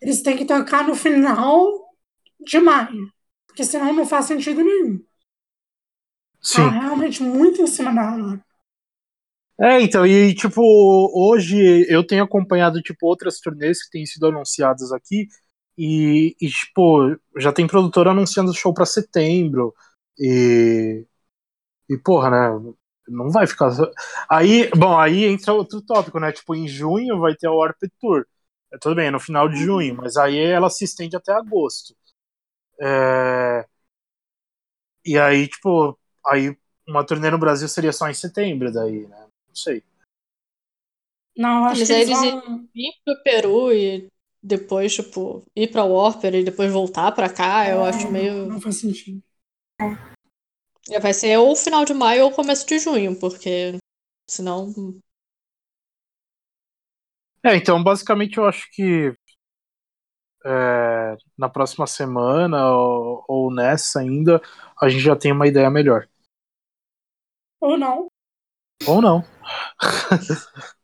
[0.00, 1.68] eles têm que tocar no final
[2.40, 3.12] de maio.
[3.50, 5.04] Porque senão não faz sentido nenhum.
[6.40, 6.62] Sim.
[6.62, 8.44] Tá realmente muito em cima da hora.
[9.60, 10.62] É, então, e tipo,
[11.14, 15.28] hoje eu tenho acompanhado, tipo, outras turnês que têm sido anunciadas aqui,
[15.76, 19.74] e, e, tipo, já tem produtor anunciando show pra setembro,
[20.18, 21.04] e,
[21.90, 22.72] e porra, né,
[23.08, 23.70] não vai ficar...
[24.30, 28.24] Aí, bom, aí entra outro tópico, né, tipo, em junho vai ter a Warped Tour,
[28.72, 31.94] é, tudo bem, é no final de junho, mas aí ela se estende até agosto.
[32.80, 33.66] É,
[35.04, 39.54] E aí, tipo, aí uma turnê no Brasil seria só em setembro, daí, né, não
[39.54, 39.82] sei.
[41.36, 42.68] Não, acho Mas que aí eles eles vão.
[42.74, 44.08] Ir pro Peru e
[44.42, 48.46] depois, tipo, ir pra Warper e depois voltar pra cá, eu acho Não, meio.
[48.46, 49.22] Não faz sentido.
[50.90, 53.78] É, Vai ser ou final de maio ou começo de junho, porque
[54.28, 54.72] senão.
[57.42, 59.14] É, então, basicamente, eu acho que
[60.44, 64.40] é, na próxima semana ou, ou nessa ainda,
[64.80, 66.08] a gente já tem uma ideia melhor.
[67.60, 68.06] Ou não.
[68.86, 69.24] Ou não.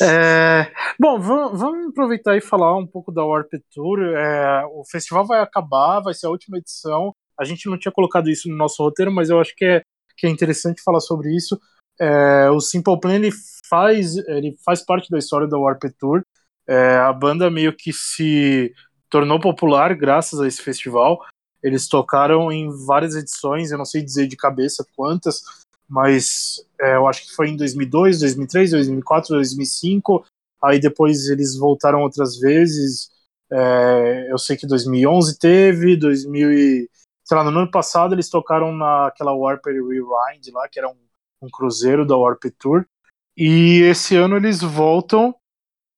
[0.00, 4.00] É, bom, vamos, vamos aproveitar e falar um pouco da Warped Tour.
[4.00, 7.14] É, o festival vai acabar, vai ser a última edição.
[7.38, 9.82] A gente não tinha colocado isso no nosso roteiro, mas eu acho que é,
[10.16, 11.60] que é interessante falar sobre isso.
[12.00, 13.30] É, o Simple Plan ele
[13.68, 16.22] faz, ele faz parte da história da Warped Tour.
[16.66, 18.72] É, a banda meio que se
[19.10, 21.24] tornou popular graças a esse festival.
[21.62, 25.42] Eles tocaram em várias edições, eu não sei dizer de cabeça quantas,
[25.88, 30.24] mas é, eu acho que foi em 2002, 2003, 2004, 2005.
[30.62, 33.10] Aí depois eles voltaram outras vezes.
[33.50, 36.90] É, eu sei que 2011 teve, 2000 e,
[37.22, 40.96] sei lá, no ano passado eles tocaram naquela Warped Rewind lá, que era um,
[41.42, 42.86] um cruzeiro da Warped Tour.
[43.36, 45.34] E esse ano eles voltam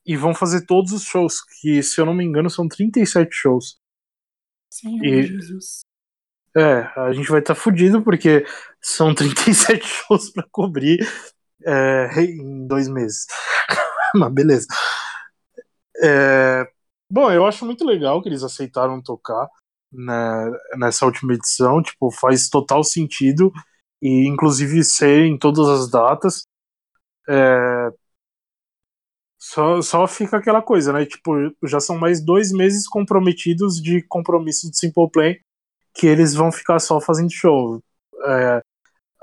[0.07, 3.79] e vão fazer todos os shows, que se eu não me engano são 37 shows.
[4.71, 5.81] Senhor E- Jesus.
[6.57, 8.47] É, a gente vai estar tá fudido porque
[8.81, 10.99] são 37 shows pra cobrir
[11.65, 13.27] é, em dois meses.
[14.15, 14.67] Mas beleza.
[16.03, 16.69] É,
[17.11, 19.49] bom, eu acho muito legal que eles aceitaram tocar
[19.93, 21.83] né, nessa última edição.
[21.83, 23.53] Tipo, faz total sentido.
[24.01, 26.47] E inclusive ser em todas as datas.
[27.29, 27.91] É,
[29.45, 31.05] só, só fica aquela coisa, né?
[31.05, 35.35] Tipo, já são mais dois meses comprometidos de compromisso de Simple Plan
[35.93, 37.79] que eles vão ficar só fazendo show.
[38.27, 38.63] É,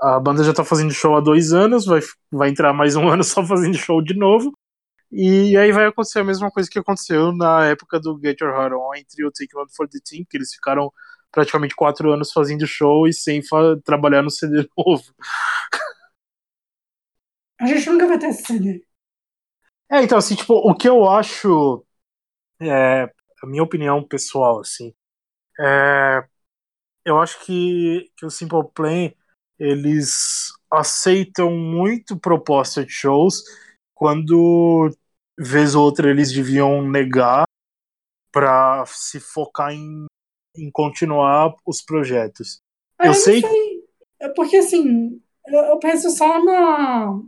[0.00, 3.24] a banda já tá fazendo show há dois anos, vai, vai entrar mais um ano
[3.24, 4.52] só fazendo show de novo.
[5.10, 8.74] E aí vai acontecer a mesma coisa que aconteceu na época do Get Your Heart
[8.74, 10.92] On entre o Take One for the Team, que eles ficaram
[11.32, 13.42] praticamente quatro anos fazendo show e sem
[13.84, 15.02] trabalhar no CD novo.
[17.60, 18.91] A gente nunca vai ter esse CD.
[19.92, 21.84] É, então, assim, tipo, o que eu acho.
[22.60, 23.04] É,
[23.42, 24.94] a minha opinião pessoal, assim.
[25.60, 26.24] É,
[27.04, 29.10] eu acho que, que o Simple Plan
[29.58, 33.42] eles aceitam muito proposta de shows
[33.94, 34.90] quando
[35.38, 37.44] vez ou outra eles deviam negar
[38.32, 40.06] para se focar em,
[40.56, 42.60] em continuar os projetos.
[42.98, 43.40] Ah, eu, sei...
[43.40, 43.84] sei.
[44.20, 47.20] É porque assim, eu penso só na.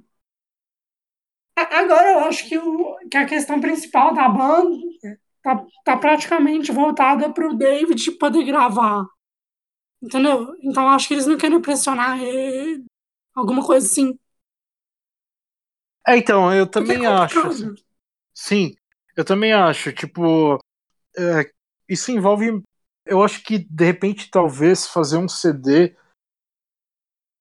[1.56, 4.76] Agora eu acho que, o, que a questão principal da banda
[5.42, 9.06] tá, tá praticamente voltada pro David poder gravar.
[10.02, 10.54] Entendeu?
[10.62, 12.84] Então acho que eles não querem pressionar ele,
[13.34, 14.18] alguma coisa assim.
[16.06, 17.74] É, então, eu também é acho.
[18.34, 18.74] Sim,
[19.16, 19.92] eu também acho.
[19.92, 20.58] Tipo,
[21.16, 21.50] é,
[21.88, 22.62] isso envolve.
[23.06, 25.96] Eu acho que, de repente, talvez fazer um CD.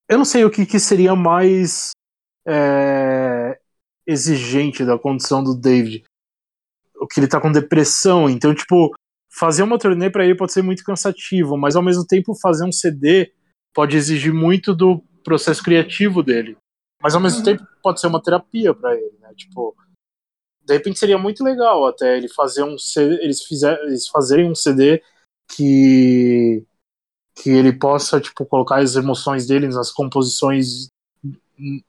[0.08, 1.90] Eu não sei o que, que seria mais
[2.46, 3.60] é,
[4.06, 6.04] exigente da condição do David.
[6.96, 8.28] O que ele tá com depressão.
[8.28, 8.94] Então, tipo,
[9.30, 12.72] fazer uma turnê para ele pode ser muito cansativo, mas ao mesmo tempo fazer um
[12.72, 13.32] CD
[13.74, 16.56] pode exigir muito do processo criativo dele.
[17.02, 17.44] Mas ao mesmo uhum.
[17.44, 19.32] tempo pode ser uma terapia para ele, né?
[19.36, 19.76] Tipo,
[20.64, 24.54] de repente seria muito legal até ele fazer um CD, eles fizer, eles fazerem um
[24.54, 25.02] CD
[25.50, 26.64] que
[27.36, 30.86] que ele possa tipo colocar as emoções dele nas composições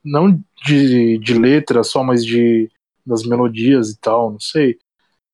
[0.04, 2.70] não de, de letra só, mas de
[3.04, 4.78] das melodias e tal, não sei.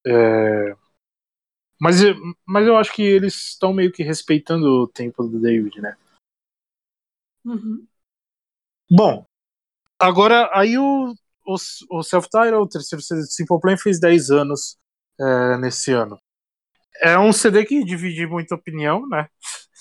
[0.07, 0.77] É,
[1.81, 1.97] mas,
[2.47, 5.97] mas eu acho que eles estão meio que respeitando o tempo do David, né?
[7.45, 7.85] Uhum.
[8.91, 9.27] Bom,
[9.99, 11.15] agora aí o,
[11.47, 11.57] o,
[11.91, 14.77] o Self-Title, o terceiro CD do Simple Plan, fez 10 anos
[15.19, 16.21] é, nesse ano.
[17.01, 19.29] É um CD que divide muita opinião, né?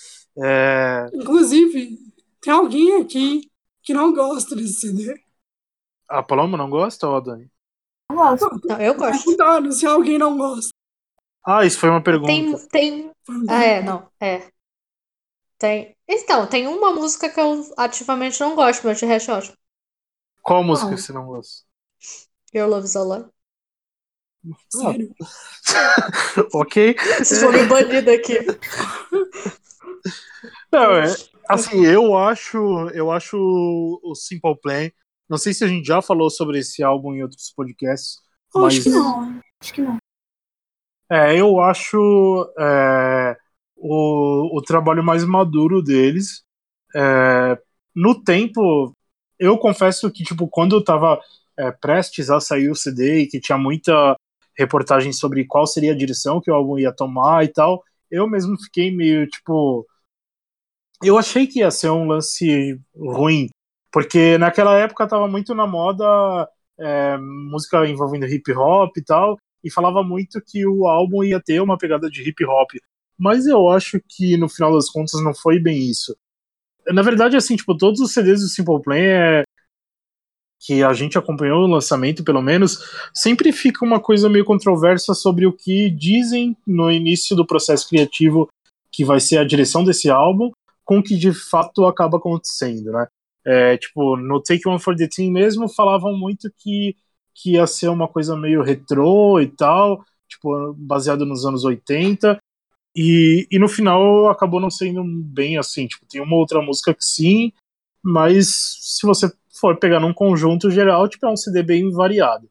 [0.41, 1.07] É...
[1.13, 1.99] Inclusive,
[2.39, 3.50] tem alguém aqui
[3.83, 5.21] que não gosta desse CD.
[6.07, 7.49] A Paloma não gosta, ou a Dani?
[8.09, 8.61] Não gosto.
[8.65, 9.23] Não, eu gosto.
[9.23, 10.71] Perguntando se alguém não gosta.
[11.45, 12.27] Ah, isso foi uma pergunta.
[12.27, 13.11] Tem, tem.
[13.49, 14.49] Ah, é, não, é.
[15.57, 15.95] Tem.
[16.07, 19.57] Então, tem uma música que eu ativamente não gosto, mas de resto é ótimo.
[20.41, 21.63] Qual música você não gosta?
[22.53, 23.25] Your Love is a Lie.
[24.69, 25.15] Sério?
[26.53, 26.95] ok.
[27.19, 28.39] Vocês vão me banir daqui.
[30.71, 31.13] Não, é,
[31.53, 32.57] assim, eu acho,
[32.89, 34.89] eu acho o Simple Plan.
[35.29, 38.15] Não sei se a gente já falou sobre esse álbum em outros podcasts.
[38.53, 38.73] mas...
[38.73, 39.41] Acho que não.
[39.61, 39.97] Acho que não.
[41.09, 43.37] É, eu acho é,
[43.75, 46.43] o, o trabalho mais maduro deles.
[46.95, 47.57] É,
[47.93, 48.95] no tempo,
[49.37, 51.19] eu confesso que, tipo, quando eu tava
[51.57, 54.15] é, prestes a sair o CD e que tinha muita
[54.57, 58.57] reportagem sobre qual seria a direção que o álbum ia tomar e tal, eu mesmo
[58.61, 59.85] fiquei meio, tipo...
[61.03, 63.49] Eu achei que ia ser um lance ruim,
[63.91, 66.47] porque naquela época tava muito na moda
[66.79, 71.61] é, música envolvendo hip hop e tal, e falava muito que o álbum ia ter
[71.61, 72.71] uma pegada de hip hop.
[73.17, 76.15] Mas eu acho que no final das contas não foi bem isso.
[76.87, 79.43] Na verdade, assim, tipo, todos os CDs do Simple Plan é...
[80.59, 82.79] que a gente acompanhou o lançamento, pelo menos,
[83.13, 88.49] sempre fica uma coisa meio controversa sobre o que dizem no início do processo criativo
[88.91, 90.51] que vai ser a direção desse álbum,
[90.85, 93.07] com o que de fato acaba acontecendo, né?
[93.45, 96.95] É, tipo, no Take One for the Team mesmo falavam muito que
[97.33, 102.39] que ia ser uma coisa meio retrô e tal, tipo, baseado nos anos 80.
[102.95, 105.87] E, e no final acabou não sendo bem assim.
[105.87, 107.51] Tipo, tem uma outra música que sim,
[108.03, 108.47] mas
[108.97, 112.49] se você for pegar num conjunto geral, tipo, é um CD bem variado.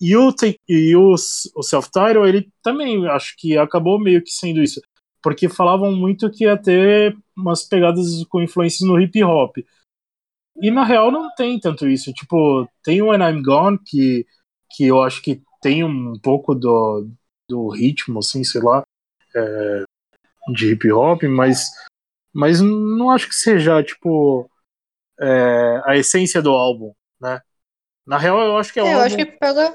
[0.00, 0.34] E o,
[0.68, 4.80] e o, o Self-Title, ele também acho que acabou meio que sendo isso.
[5.24, 9.56] Porque falavam muito que ia ter umas pegadas com influências no hip hop.
[10.60, 12.12] E na real não tem tanto isso.
[12.12, 14.26] Tipo, tem o When I'm Gone, que,
[14.76, 17.08] que eu acho que tem um pouco do,
[17.48, 18.84] do ritmo, assim, sei lá,
[19.34, 19.84] é,
[20.52, 21.70] de hip hop, mas,
[22.30, 24.46] mas não acho que seja, tipo,
[25.18, 27.40] é, a essência do álbum, né?
[28.06, 29.06] Na real, eu acho que é, é Eu álbum...
[29.06, 29.74] acho que pega.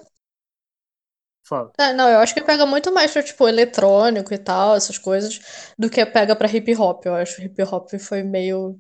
[1.50, 1.72] Fala.
[1.80, 5.40] É, não, eu acho que pega muito mais pra, tipo, eletrônico e tal, essas coisas,
[5.78, 7.08] do que pega pra hip hop.
[7.08, 8.80] Eu acho que hip hop foi meio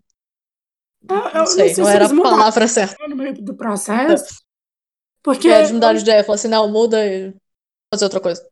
[1.07, 3.07] ah, não, sei, não, sei não era a palavra certa.
[3.07, 4.43] No meio do processo.
[5.23, 5.47] Porque.
[5.47, 7.33] É, eles mudaram de ideia, falaram assim, não, muda e
[7.91, 8.47] fazer outra coisa.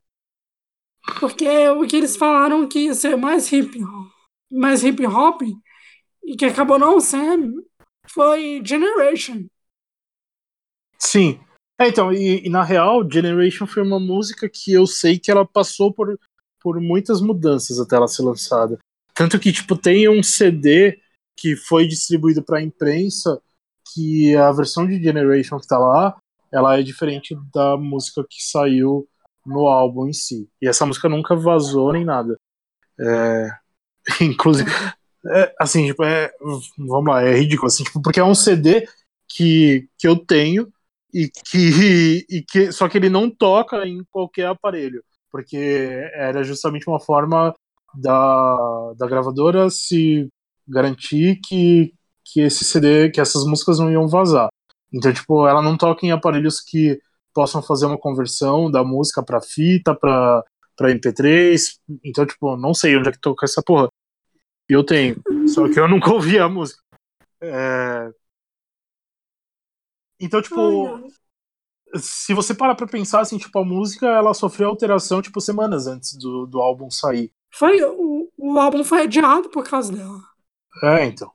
[1.19, 4.11] Porque o que eles falaram que ia ser mais hip hop.
[4.51, 5.41] mais hip hop
[6.25, 7.65] e que acabou não sendo
[8.09, 9.45] foi Generation.
[10.97, 11.39] Sim.
[11.79, 15.45] É, então, e, e, na real, Generation foi uma música que eu sei que ela
[15.45, 16.19] passou por,
[16.59, 18.79] por muitas mudanças até ela ser lançada.
[19.13, 20.99] Tanto que, tipo, tem um CD
[21.35, 23.39] que foi distribuído para a imprensa
[23.93, 26.17] que a versão de Generation que tá lá,
[26.51, 29.07] ela é diferente da música que saiu
[29.45, 30.49] no álbum em si.
[30.61, 32.37] E essa música nunca vazou nem nada.
[32.99, 33.49] É,
[34.21, 34.69] inclusive,
[35.27, 36.31] é, assim, tipo, é,
[36.77, 38.87] vamos lá, é ridículo, assim, tipo, porque é um CD
[39.27, 40.71] que, que eu tenho
[41.13, 45.57] e que, e que só que ele não toca em qualquer aparelho, porque
[46.13, 47.53] era justamente uma forma
[47.93, 50.27] da, da gravadora se
[50.67, 51.93] garantir que,
[52.25, 54.49] que esse CD, que essas músicas não iam vazar.
[54.93, 56.99] Então, tipo, ela não toca em aparelhos que
[57.33, 60.43] possam fazer uma conversão da música para fita, para
[60.77, 61.59] para MP3.
[62.05, 63.89] Então, tipo, não sei onde é que toca essa porra.
[64.69, 66.81] Eu tenho, só que eu nunca ouvi a música.
[67.41, 68.09] É...
[70.19, 71.09] Então, tipo,
[71.95, 76.15] se você parar pra pensar, assim, tipo, a música, ela sofreu alteração, tipo, semanas antes
[76.17, 77.31] do, do álbum sair.
[77.53, 80.21] Foi, o, o álbum foi adiado por causa dela.
[80.83, 81.31] É, então.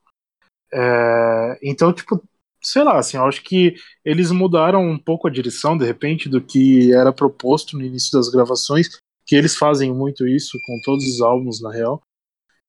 [0.72, 2.22] É, então, tipo,
[2.62, 6.40] sei lá, assim, eu acho que eles mudaram um pouco a direção, de repente, do
[6.40, 8.88] que era proposto no início das gravações,
[9.26, 12.02] que eles fazem muito isso com todos os álbuns, na real.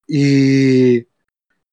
[0.10, 1.06] E,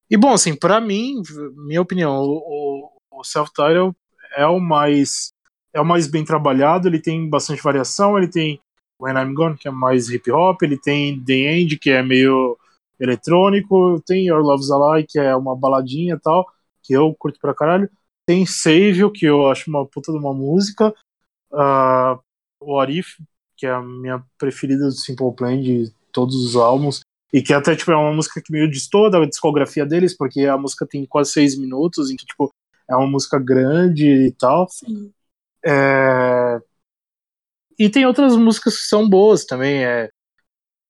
[0.09, 1.21] e bom, assim, para mim,
[1.55, 3.95] minha opinião, o, o Self-Title
[4.35, 5.33] é o mais
[5.73, 8.59] é o mais bem trabalhado, ele tem bastante variação, ele tem
[9.01, 12.57] When I'm Gone, que é mais hip hop, ele tem The End, que é meio
[12.99, 16.45] eletrônico, tem Your Love's a Lie, que é uma baladinha e tal,
[16.83, 17.89] que eu curto pra caralho.
[18.25, 20.93] Tem Save, que eu acho uma puta de uma música.
[21.51, 22.19] Uh,
[22.61, 23.17] What If,
[23.57, 27.01] que é a minha preferida do Simple Plan de todos os álbuns.
[27.33, 30.57] E que até, tipo, é uma música que meio distorce da discografia deles, porque a
[30.57, 32.51] música tem quase seis minutos, então, tipo,
[32.91, 34.67] é uma música grande e tal.
[34.69, 35.13] Sim.
[35.65, 36.59] É...
[37.79, 40.09] E tem outras músicas que são boas também, é...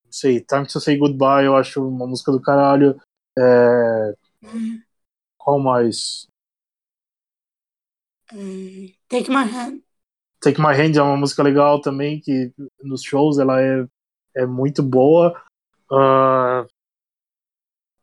[0.04, 3.00] Não sei, Time to Say Goodbye, eu acho uma música do caralho.
[3.38, 4.14] É...
[5.38, 6.28] Qual mais?
[9.08, 9.82] Take My Hand.
[10.42, 13.86] Take My Hand é uma música legal também, que nos shows ela é,
[14.36, 15.40] é muito boa.
[15.92, 16.68] Uh...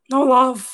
[0.08, 0.64] No Love.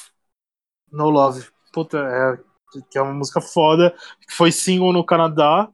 [0.93, 1.49] No Love.
[1.73, 3.95] Puta, é, que é uma música foda,
[4.27, 5.71] que foi single no Canadá.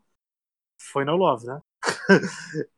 [0.78, 1.60] Foi No Love, né?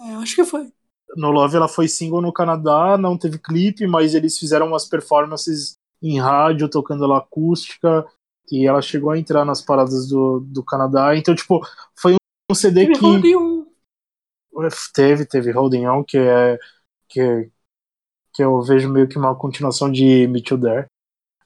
[0.00, 0.72] é, acho que foi.
[1.16, 5.76] No Love ela foi single no Canadá, não teve clipe, mas eles fizeram umas performances
[6.02, 8.06] em rádio, tocando ela acústica,
[8.50, 11.16] e ela chegou a entrar nas paradas do, do Canadá.
[11.16, 11.60] Então, tipo,
[11.94, 12.16] foi
[12.50, 13.04] um CD teve que.
[13.04, 13.66] Holding on.
[14.94, 16.58] Teve, teve Holding On, que é.
[17.08, 17.50] Que,
[18.34, 20.86] que eu vejo meio que uma continuação de Me Too There.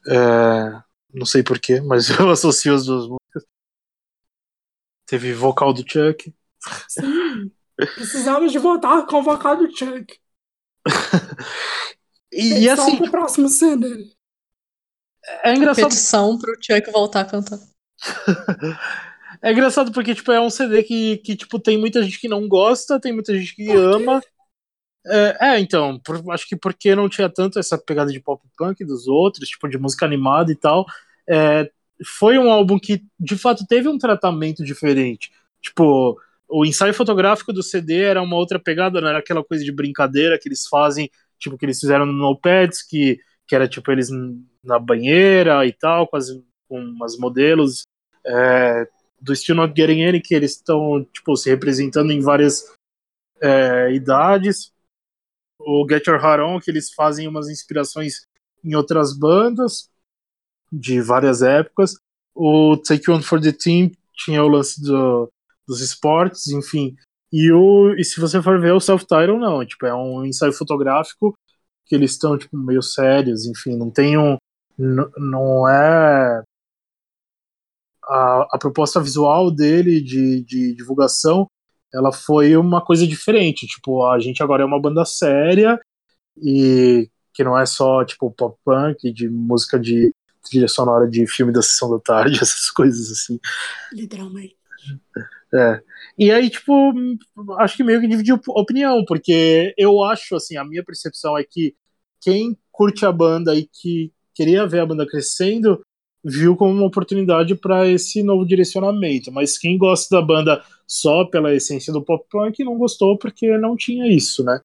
[0.08, 0.82] É,
[1.12, 3.44] não sei porquê, mas eu associo as duas músicas.
[5.06, 6.32] Teve vocal do Chuck.
[6.88, 7.50] Sim.
[7.76, 10.18] Precisamos de voltar com o vocal do Chuck.
[12.32, 12.96] e, e assim.
[12.96, 14.10] Pro próximo CD.
[15.42, 15.88] É engraçado.
[15.88, 17.58] Petição pro Chuck voltar a cantar.
[19.42, 22.48] é engraçado porque, tipo, é um CD que, que, tipo, tem muita gente que não
[22.48, 24.22] gosta, tem muita gente que ama.
[25.06, 28.84] É, é, então, por, acho que porque não tinha tanto essa pegada de pop punk
[28.84, 30.86] dos outros, tipo, de música animada e tal.
[31.28, 31.70] É,
[32.18, 35.30] foi um álbum que, de fato, teve um tratamento diferente.
[35.62, 39.72] Tipo, o ensaio fotográfico do CD era uma outra pegada, não era aquela coisa de
[39.72, 44.08] brincadeira que eles fazem, tipo, que eles fizeram no Notepads, que, que era, tipo, eles
[44.62, 46.28] na banheira e tal, as,
[46.68, 47.84] com umas modelos
[48.26, 48.86] é,
[49.20, 52.64] do Still Not Getting Any, que eles estão, tipo, se representando em várias
[53.40, 54.72] é, idades.
[55.60, 58.26] O Get Your Heart On, que eles fazem umas inspirações
[58.64, 59.88] em outras bandas
[60.72, 61.94] de várias épocas.
[62.34, 65.30] O Take One for the Team tinha o lance do,
[65.66, 66.96] dos esportes, enfim.
[67.32, 69.64] E, o, e se você for ver o self-title, não.
[69.64, 71.34] Tipo, é um ensaio fotográfico
[71.86, 74.36] que eles estão tipo, meio sérios, enfim, não tem um.
[74.78, 76.42] Não é.
[78.04, 81.46] A, a proposta visual dele de, de divulgação
[81.92, 83.66] ela foi uma coisa diferente.
[83.66, 85.78] Tipo, a gente agora é uma banda séria
[86.36, 91.52] e que não é só tipo pop punk de música de trilha sonora de filme
[91.52, 93.38] da sessão da tarde, essas coisas assim.
[93.92, 94.56] Literalmente.
[95.52, 95.82] É.
[96.16, 96.92] E aí, tipo,
[97.58, 101.74] acho que meio que dividiu opinião, porque eu acho, assim, a minha percepção é que
[102.20, 105.82] quem curte a banda e que queria ver a banda crescendo,
[106.24, 109.32] viu como uma oportunidade para esse novo direcionamento.
[109.32, 113.76] Mas quem gosta da banda só pela essência do pop punk não gostou porque não
[113.76, 114.60] tinha isso, né?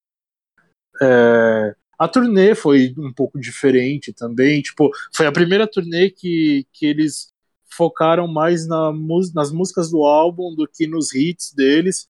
[1.02, 1.76] É...
[1.98, 4.62] A turnê foi um pouco diferente também.
[4.62, 7.30] Tipo, foi a primeira turnê que, que eles
[7.70, 8.92] focaram mais na,
[9.34, 12.08] nas músicas do álbum do que nos hits deles.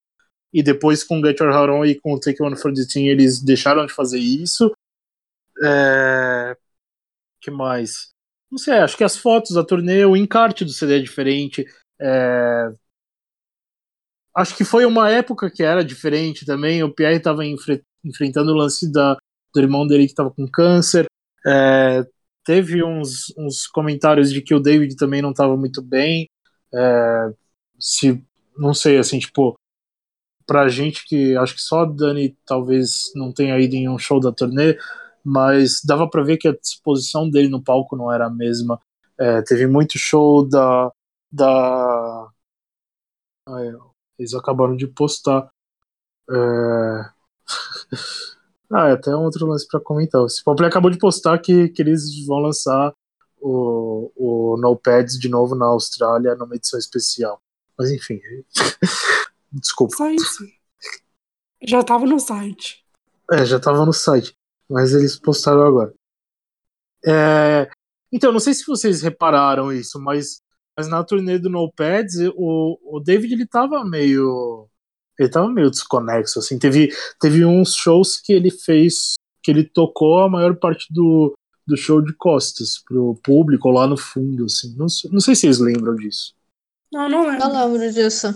[0.52, 3.42] E depois com Get Your Heart On e com Take One for the Team eles
[3.42, 4.72] deixaram de fazer isso.
[5.64, 6.58] É...
[7.42, 8.15] que mais?
[8.56, 11.66] Não sei, acho que as fotos da turnê, o encarte do CD é diferente.
[12.00, 12.72] É...
[14.34, 16.82] Acho que foi uma época que era diferente também.
[16.82, 17.84] O Pierre estava enfre...
[18.02, 19.18] enfrentando o lance da,
[19.54, 21.06] do irmão dele que estava com câncer.
[21.46, 22.08] É...
[22.46, 26.30] Teve uns, uns comentários de que o David também não estava muito bem.
[26.74, 27.34] É...
[27.78, 28.24] Se,
[28.58, 29.60] não sei, assim, tipo,
[30.48, 34.22] pra gente que acho que só a Dani talvez não tenha ido em um show
[34.22, 34.78] da turnê,
[35.26, 38.80] mas dava para ver que a disposição dele no palco não era a mesma.
[39.18, 40.92] É, teve muito show da.
[41.32, 42.30] da...
[44.20, 45.50] eles acabaram de postar.
[46.30, 46.36] É...
[48.72, 50.22] ah, é até um outro lance para comentar.
[50.22, 52.94] O Cipople acabou de postar que, que eles vão lançar
[53.42, 57.42] o, o Notepads de novo na Austrália numa edição especial.
[57.76, 58.22] Mas enfim.
[59.52, 59.96] Desculpa.
[59.96, 60.46] Só isso.
[61.64, 62.86] Já tava no site.
[63.32, 64.36] É, já tava no site
[64.70, 65.94] mas eles postaram agora.
[67.06, 67.70] É,
[68.12, 70.42] então, não sei se vocês repararam isso, mas,
[70.78, 74.68] mas na turnê do Notepads, o, o David ele tava meio.
[75.20, 76.60] Ele tava meio desconexo, assim.
[76.60, 76.90] Teve,
[77.20, 81.34] teve uns shows que ele fez, que ele tocou a maior parte do,
[81.66, 84.76] do show de costas pro público lá no fundo, assim.
[84.76, 86.34] Não, não sei se vocês lembram disso.
[86.92, 87.44] Não, não lembro.
[87.44, 88.28] Eu lembro disso.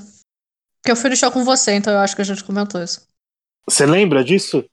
[0.81, 3.05] Porque eu fui no show com você, então eu acho que a gente comentou isso.
[3.67, 4.63] Você lembra disso?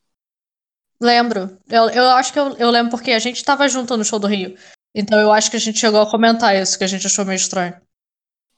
[1.01, 1.59] Lembro.
[1.68, 4.26] Eu, eu acho que eu, eu lembro porque a gente tava junto no show do
[4.26, 4.57] Rio.
[4.94, 7.36] Então eu acho que a gente chegou a comentar isso, que a gente achou meio
[7.36, 7.74] estranho.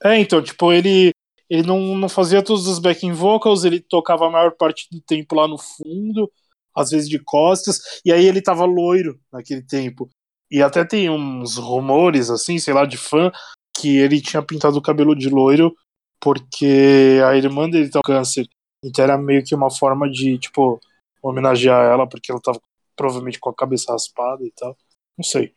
[0.01, 1.11] É, então, tipo, ele,
[1.49, 5.35] ele não, não fazia todos os backing vocals, ele tocava a maior parte do tempo
[5.35, 6.31] lá no fundo,
[6.73, 10.09] às vezes de costas, e aí ele tava loiro naquele tempo.
[10.49, 13.29] E até tem uns rumores, assim, sei lá, de fã,
[13.75, 15.75] que ele tinha pintado o cabelo de loiro
[16.19, 18.47] porque a irmã dele tem câncer.
[18.83, 20.79] Então era meio que uma forma de, tipo,
[21.21, 22.61] homenagear ela porque ela tava
[22.95, 24.77] provavelmente com a cabeça raspada e tal.
[25.17, 25.53] Não sei.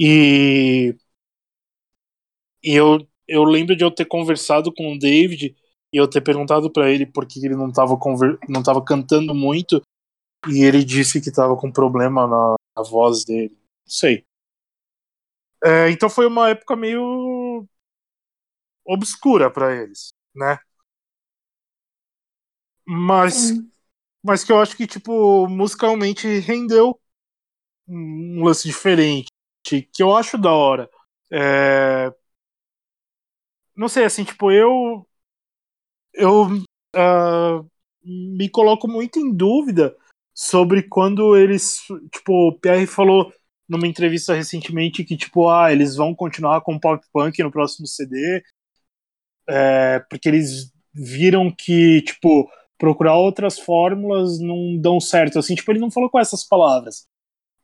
[0.00, 0.94] E,
[2.62, 5.56] e eu, eu lembro de eu ter conversado com o David
[5.92, 8.38] e eu ter perguntado para ele por que ele não tava, conver...
[8.48, 9.82] não tava cantando muito
[10.48, 13.56] e ele disse que tava com problema na, na voz dele.
[13.84, 14.24] Não sei.
[15.64, 17.66] É, então foi uma época meio
[18.84, 20.58] obscura para eles, né?
[22.90, 23.52] Mas,
[24.24, 26.98] mas que eu acho que, tipo, musicalmente rendeu
[27.86, 29.28] um lance diferente,
[29.62, 30.88] que eu acho da hora.
[31.30, 32.10] É...
[33.76, 35.06] Não sei, assim, tipo, eu.
[36.14, 36.46] Eu
[36.96, 37.70] uh,
[38.02, 39.94] me coloco muito em dúvida
[40.34, 41.82] sobre quando eles.
[42.10, 43.30] Tipo, o Pierre falou
[43.68, 48.42] numa entrevista recentemente que, tipo, ah, eles vão continuar com pop punk no próximo CD.
[49.46, 55.38] É, porque eles viram que, tipo, procurar outras fórmulas não dão certo.
[55.38, 57.06] Assim, tipo, ele não falou com essas palavras.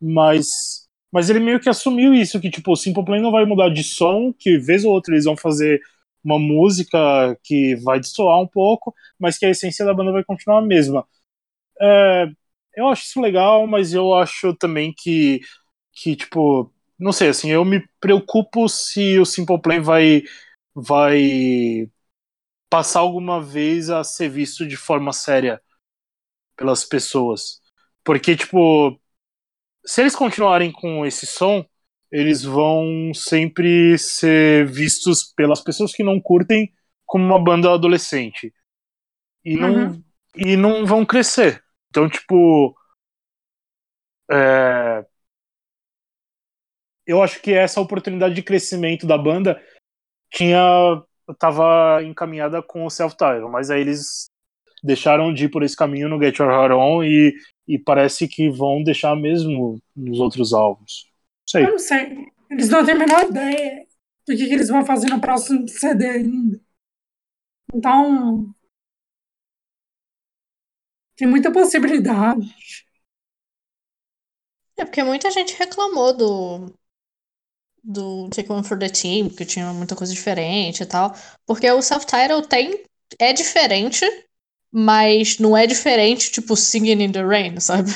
[0.00, 3.70] Mas, mas ele meio que assumiu isso, que, tipo, o Simple Plan não vai mudar
[3.70, 5.80] de som, que vez ou outra eles vão fazer
[6.24, 6.98] uma música
[7.44, 11.06] que vai destoar um pouco, mas que a essência da banda vai continuar a mesma.
[11.80, 12.26] É,
[12.76, 15.40] eu acho isso legal, mas eu acho também que,
[15.92, 20.22] que tipo, não sei, assim, eu me preocupo se o Simple Plan vai
[20.74, 21.88] vai
[22.74, 25.62] passar alguma vez a ser visto de forma séria
[26.56, 27.60] pelas pessoas.
[28.02, 29.00] Porque, tipo,
[29.86, 31.64] se eles continuarem com esse som,
[32.10, 36.74] eles vão sempre ser vistos pelas pessoas que não curtem
[37.06, 38.52] como uma banda adolescente.
[39.44, 40.04] E não, uhum.
[40.34, 41.62] e não vão crescer.
[41.90, 42.76] Então, tipo.
[44.28, 45.06] É...
[47.06, 49.62] Eu acho que essa oportunidade de crescimento da banda
[50.32, 50.60] tinha
[51.28, 54.30] estava encaminhada com o self-title, mas aí eles
[54.82, 57.34] deixaram de ir por esse caminho no Get Your Heart On e,
[57.66, 61.06] e parece que vão deixar mesmo nos outros álbuns.
[61.48, 61.64] Sei.
[61.64, 62.28] Eu não sei.
[62.50, 63.86] Eles não têm a menor ideia
[64.26, 66.60] do que, que eles vão fazer no próximo CD ainda.
[67.74, 68.54] Então.
[71.16, 72.54] Tem muita possibilidade.
[74.76, 76.74] É porque muita gente reclamou do,
[77.84, 81.14] do Take One for the Team, que tinha muita coisa diferente e tal.
[81.46, 82.84] Porque o self-title tem.
[83.18, 84.04] É diferente,
[84.72, 87.90] mas não é diferente, tipo, Singing in the Rain, sabe?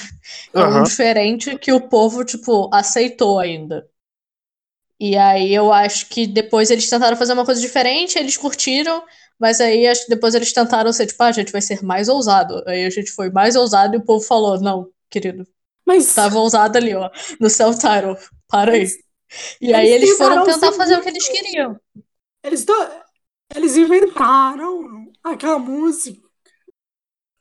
[0.54, 3.88] É um diferente que o povo, tipo, aceitou ainda.
[5.00, 9.02] E aí eu acho que depois eles tentaram fazer uma coisa diferente, eles curtiram,
[9.38, 12.62] mas aí depois eles tentaram ser, tipo, ah, a gente vai ser mais ousado.
[12.66, 15.46] Aí a gente foi mais ousado e o povo falou, não, querido.
[15.86, 17.10] Mas Tava usado ali, ó,
[17.40, 18.16] no self-title.
[18.48, 18.88] Para aí.
[19.60, 21.78] E aí Eles eles foram tentar fazer o que eles queriam.
[22.42, 23.02] eles, tão-
[23.54, 26.20] eles inventaram aquela música.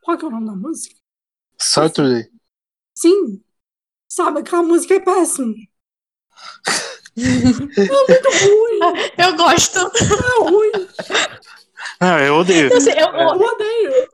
[0.04, 0.96] Qual que é o nome da música?
[1.60, 2.32] Saturday.
[2.96, 3.44] Sim.
[4.10, 5.54] Sabe, aquela música é péssima.
[7.90, 8.80] É muito ruim.
[9.18, 9.80] Eu gosto.
[9.80, 10.88] É ruim.
[12.00, 12.70] Ah, eu odeio.
[12.76, 14.08] Assim, eu, Eu odeio.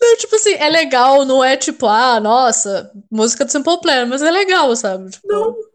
[0.00, 4.22] Não, tipo assim, é legal, não é tipo, ah, nossa, música do Simple Plan, mas
[4.22, 5.10] é legal, sabe?
[5.10, 5.67] Tipo, Não.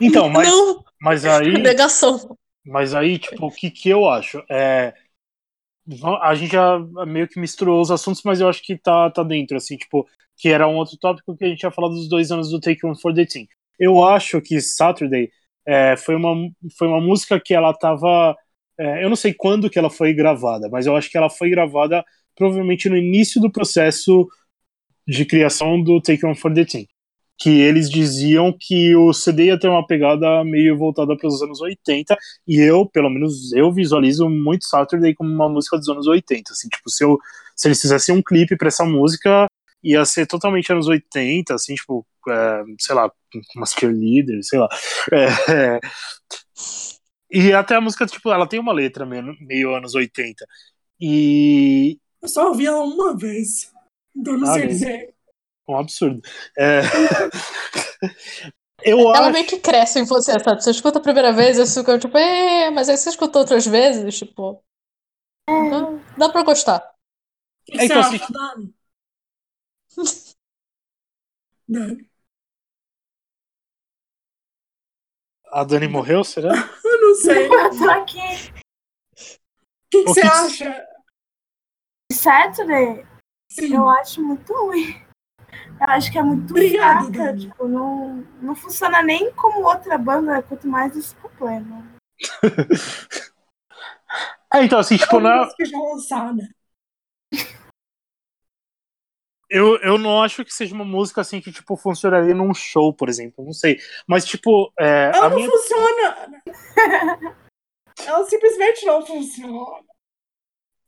[0.00, 1.52] Então, mas, não, mas aí.
[1.58, 2.36] negação.
[2.64, 4.42] Mas aí, tipo, o que, que eu acho?
[4.50, 4.92] É,
[6.20, 9.56] a gente já meio que misturou os assuntos, mas eu acho que tá, tá dentro,
[9.56, 10.06] assim, tipo,
[10.36, 12.84] que era um outro tópico que a gente ia falar dos dois anos do Take
[12.84, 13.46] One for the Team.
[13.78, 15.30] Eu acho que Saturday
[15.66, 16.34] é, foi, uma,
[16.76, 18.36] foi uma música que ela tava.
[18.78, 21.50] é, eu não sei quando que ela foi gravada, mas eu acho que ela foi
[21.50, 22.04] gravada
[22.34, 24.28] provavelmente no início do processo
[25.06, 26.86] de criação do Take One for the Team.
[27.38, 31.60] Que eles diziam que o CD ia ter uma pegada meio voltada para os anos
[31.60, 32.16] 80,
[32.46, 36.52] e eu, pelo menos, eu visualizo muito Saturday como uma música dos anos 80.
[36.52, 37.18] Assim, tipo, se, eu,
[37.54, 39.46] se eles fizessem um clipe para essa música,
[39.82, 43.10] ia ser totalmente anos 80, assim, tipo, é, sei lá,
[43.54, 44.68] umas cheerleaders, sei lá.
[45.12, 45.80] É, é.
[47.30, 50.46] E até a música, tipo, ela tem uma letra meio, meio anos 80.
[51.00, 51.98] E.
[52.22, 53.72] Eu só ouvi ela uma vez.
[54.14, 55.14] Então não Ah, sei dizer.
[55.68, 56.20] Um absurdo.
[56.56, 56.80] É,
[58.84, 59.32] eu Ela acho.
[59.32, 60.62] meio que cresce em você, sabe?
[60.62, 64.16] Você escuta a primeira vez você fica tipo, é, mas aí você escutou outras vezes,
[64.18, 64.62] tipo.
[65.48, 66.78] Dá, dá pra gostar.
[66.78, 68.74] O que, É, então, acha, assim- Dani?
[71.68, 72.10] Dani?
[75.50, 76.52] A Dani morreu, será?
[76.84, 77.48] Eu não sei.
[77.48, 78.04] O
[79.90, 80.86] que, você que- acha?
[82.12, 83.04] Saturday,
[83.50, 83.74] Sim.
[83.74, 85.04] eu acho muito ruim.
[85.80, 87.18] Eu acho que é muito Obrigada, fraca.
[87.18, 87.40] Dani.
[87.40, 91.86] Tipo, não, não funciona nem como outra banda, quanto mais esse problema.
[94.54, 96.48] É, então, assim, tipo, não é- já lançada.
[99.50, 103.08] eu, eu não acho que seja uma música assim que, tipo, funcionaria num show, por
[103.08, 103.44] exemplo.
[103.44, 103.78] Não sei.
[104.06, 105.50] Mas, tipo, é, Ela a não minha.
[105.50, 106.42] funciona.
[108.06, 109.82] Ela simplesmente não funciona.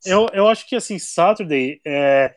[0.05, 2.35] Eu, eu acho que, assim, Saturday, é,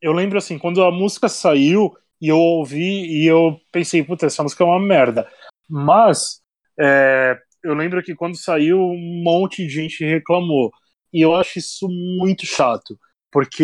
[0.00, 4.42] eu lembro, assim, quando a música saiu e eu ouvi e eu pensei, puta, essa
[4.42, 5.28] música é uma merda.
[5.68, 6.40] Mas,
[6.78, 10.70] é, eu lembro que quando saiu, um monte de gente reclamou.
[11.12, 12.98] E eu acho isso muito chato.
[13.32, 13.62] Porque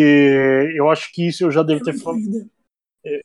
[0.75, 2.21] eu acho que isso eu já devo ter falado.
[2.21, 2.49] Doida.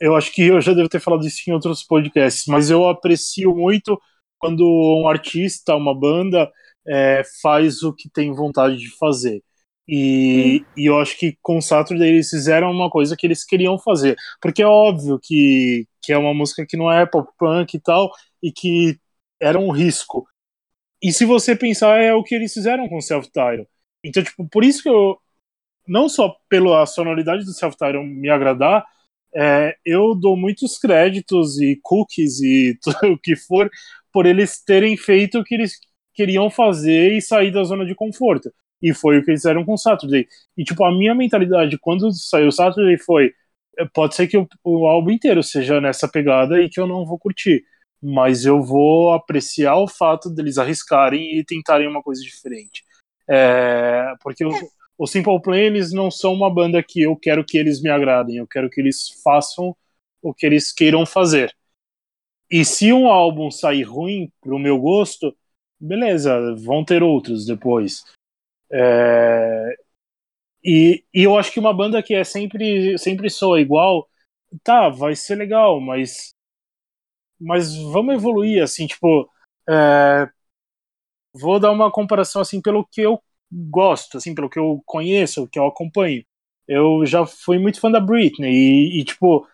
[0.00, 3.54] Eu acho que eu já devo ter falado isso em outros podcasts, mas eu aprecio
[3.54, 4.00] muito
[4.38, 6.50] quando um artista, uma banda,
[6.86, 9.42] é, faz o que tem vontade de fazer.
[9.88, 14.16] E, e eu acho que com Saturday eles fizeram uma coisa que eles queriam fazer.
[14.40, 18.10] Porque é óbvio que, que é uma música que não é pop punk e tal,
[18.42, 18.98] e que
[19.40, 20.26] era um risco.
[21.02, 23.66] E se você pensar, é o que eles fizeram com o Self-Title.
[24.04, 25.18] Então, tipo, por isso que eu,
[25.86, 28.84] não só pela sonoridade do Self-Title me agradar,
[29.34, 33.70] é, eu dou muitos créditos e cookies e tudo o que for
[34.12, 35.78] por eles terem feito o que eles
[36.14, 38.52] queriam fazer e sair da zona de conforto.
[38.82, 40.26] E foi o que eles fizeram com o Saturday.
[40.56, 43.32] E, tipo, a minha mentalidade quando saiu o Saturday foi:
[43.78, 47.06] eh, pode ser que o, o álbum inteiro seja nessa pegada e que eu não
[47.06, 47.64] vou curtir.
[48.02, 52.84] Mas eu vou apreciar o fato deles arriscarem e tentarem uma coisa diferente.
[53.28, 54.50] É, porque o,
[54.98, 58.36] o Simple Plan, eles não são uma banda que eu quero que eles me agradem,
[58.36, 59.76] eu quero que eles façam
[60.20, 61.54] o que eles queiram fazer.
[62.50, 65.34] E se um álbum sair ruim pro meu gosto,
[65.80, 68.04] beleza, vão ter outros depois.
[68.72, 69.76] É,
[70.64, 74.08] e, e eu acho que uma banda que é sempre, sempre soa igual,
[74.64, 76.34] tá, vai ser legal, mas,
[77.40, 79.28] mas vamos evoluir, assim, tipo,
[79.68, 80.28] é,
[81.34, 83.20] vou dar uma comparação, assim, pelo que eu
[83.50, 86.24] gosto, assim, pelo que eu conheço, que eu acompanho.
[86.68, 89.46] Eu já fui muito fã da Britney e, e, tipo,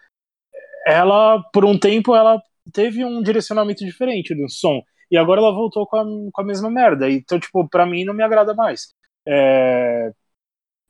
[0.87, 2.43] ela, por um tempo, ela
[2.73, 4.83] teve um direcionamento diferente do som.
[5.11, 7.11] E agora ela voltou com a, com a mesma merda.
[7.11, 8.95] Então, tipo, pra mim não me agrada mais.
[9.29, 10.13] É...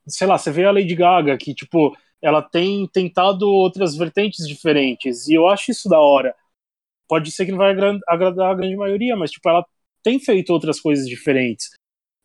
[0.08, 5.28] Sei lá, você vê a Lady Gaga, que, tipo, ela tem tentado outras vertentes diferentes.
[5.28, 6.34] E eu acho isso da hora.
[7.08, 9.64] Pode ser que não vai agra- agradar a grande maioria, mas, tipo, ela
[10.02, 11.70] tem feito outras coisas diferentes.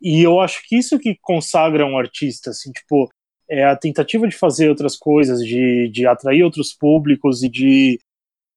[0.01, 3.09] E eu acho que isso que consagra um artista, assim, tipo,
[3.49, 7.99] é a tentativa de fazer outras coisas, de, de atrair outros públicos e de,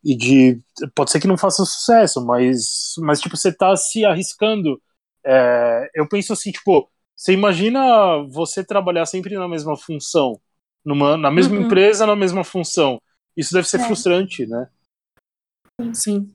[0.05, 0.61] e de.
[0.95, 4.81] Pode ser que não faça sucesso, mas, mas tipo, você tá se arriscando.
[5.25, 10.39] É, eu penso assim, tipo, você imagina você trabalhar sempre na mesma função,
[10.85, 11.63] numa, na mesma Uhum.
[11.63, 13.01] empresa, na mesma função.
[13.37, 13.85] Isso deve ser É.
[13.87, 14.69] frustrante, né?
[15.95, 16.33] Sim.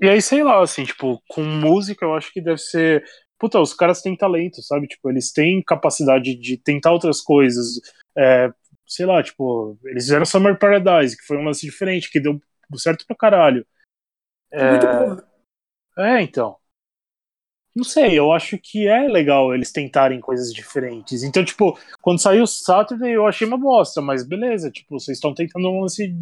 [0.00, 3.04] E aí, sei lá, assim, tipo, com música eu acho que deve ser.
[3.38, 4.86] Puta, os caras têm talento, sabe?
[4.86, 7.80] Tipo, eles têm capacidade de tentar outras coisas.
[8.16, 8.52] É,
[8.86, 12.40] sei lá, tipo, eles fizeram Summer Paradise, que foi um lance diferente, que deu
[12.76, 13.66] certo pra caralho.
[14.52, 15.28] Muito boa.
[15.98, 16.56] É, então.
[17.74, 21.22] Não sei, eu acho que é legal eles tentarem coisas diferentes.
[21.22, 25.32] Então, tipo, quando saiu o Saturday eu achei uma bosta, mas beleza, tipo, vocês estão
[25.34, 26.14] tentando um lance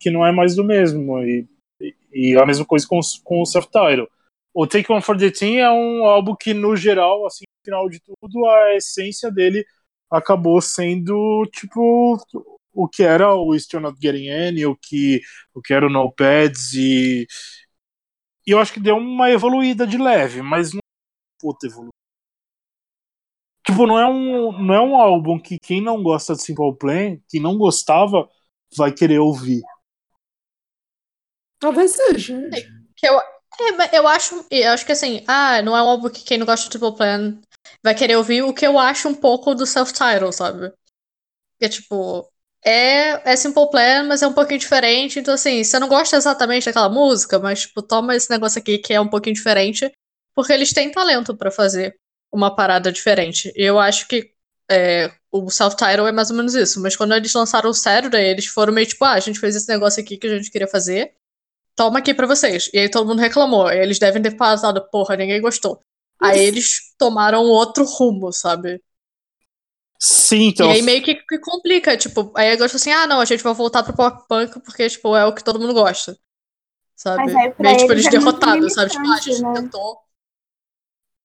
[0.00, 1.18] que não é mais do mesmo.
[1.22, 1.46] E,
[2.12, 4.08] e- a mesma coisa com, com o self-title.
[4.52, 7.88] O Take One for the Team é um álbum que, no geral, assim, no final
[7.88, 9.64] de tudo, a essência dele
[10.10, 12.16] acabou sendo, tipo,
[12.72, 15.20] o que era o Still Not Getting Any, o que,
[15.54, 17.26] o que era o No Pads e,
[18.46, 20.80] e eu acho que deu uma evoluída de leve, mas não
[21.40, 21.94] puta evoluída.
[23.66, 27.18] Tipo, não é um, não é um álbum que quem não gosta de Simple Plan,
[27.28, 28.28] quem não gostava,
[28.76, 29.62] vai querer ouvir.
[31.58, 32.50] Talvez seja.
[32.94, 33.18] Que eu,
[33.60, 36.36] é, mas eu acho, eu acho que assim, ah, não é um álbum que quem
[36.36, 37.40] não gosta de Triple Plan
[37.82, 40.70] vai querer ouvir o que eu acho um pouco do self-title, sabe?
[41.58, 42.30] Que é tipo,
[42.64, 45.18] é, é Simple Plan, mas é um pouquinho diferente.
[45.18, 48.92] Então, assim, você não gosta exatamente daquela música, mas, tipo, toma esse negócio aqui que
[48.92, 49.92] é um pouquinho diferente,
[50.34, 51.96] porque eles têm talento pra fazer
[52.32, 53.52] uma parada diferente.
[53.54, 54.32] E eu acho que
[54.70, 56.80] é, o self-title é mais ou menos isso.
[56.80, 59.68] Mas quando eles lançaram o Saturday, eles foram meio tipo, ah, a gente fez esse
[59.68, 61.12] negócio aqui que a gente queria fazer
[61.76, 62.70] toma aqui pra vocês.
[62.72, 63.70] E aí todo mundo reclamou.
[63.70, 65.80] Eles devem ter passado, porra, ninguém gostou.
[66.20, 68.80] Aí eles tomaram outro rumo, sabe?
[69.98, 70.66] Sim, então.
[70.66, 73.42] e aí meio que, que complica, tipo, aí eu gosto assim, ah, não, a gente
[73.42, 76.16] vai voltar pro pop punk porque, tipo, é o que todo mundo gosta.
[76.94, 77.24] Sabe?
[77.24, 78.90] Mas aí pra meio, tipo, eles eles é derrotados, sabe?
[78.90, 79.52] Tipo, ah, a gente né?
[79.54, 79.98] tentou.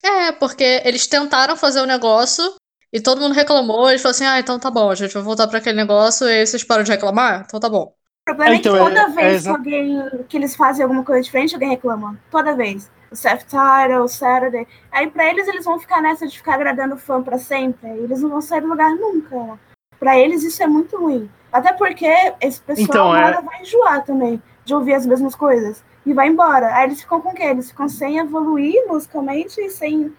[0.02, 2.54] É, porque eles tentaram fazer o negócio
[2.92, 5.46] e todo mundo reclamou, eles falaram assim, ah, então tá bom, a gente vai voltar
[5.46, 7.44] pra aquele negócio e aí vocês param de reclamar?
[7.46, 7.94] Então tá bom.
[8.22, 11.04] O problema é, Então, que é- toda é vez que alguém que eles fazem alguma
[11.04, 12.18] coisa diferente, alguém reclama.
[12.30, 12.90] Toda vez.
[13.10, 14.66] O Self-Title, o Saturday.
[14.92, 17.88] Aí pra eles, eles vão ficar nessa de ficar agradando o fã pra sempre.
[17.88, 19.58] Eles não vão sair do lugar nunca.
[19.98, 21.28] Pra eles isso é muito ruim.
[21.52, 22.06] Até porque
[22.40, 25.84] esse pessoal Então, é- vai enjoar também de ouvir as mesmas coisas.
[26.06, 26.74] E vai embora.
[26.74, 27.42] Aí eles ficam com o quê?
[27.42, 30.14] Eles ficam sem evoluir musicalmente, sem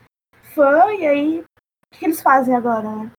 [0.54, 3.12] fã, e aí o que eles fazem agora, né?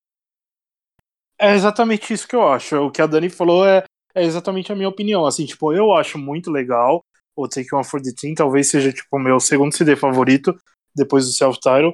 [1.39, 2.77] É exatamente isso que eu acho.
[2.77, 3.83] O que a Dani falou é,
[4.15, 5.25] é exatamente a minha opinião.
[5.25, 7.03] Assim, tipo, eu acho muito legal
[7.35, 8.35] o Take One for the Team.
[8.35, 10.55] Talvez seja, tipo, o meu segundo CD favorito,
[10.95, 11.93] depois do Self-Title.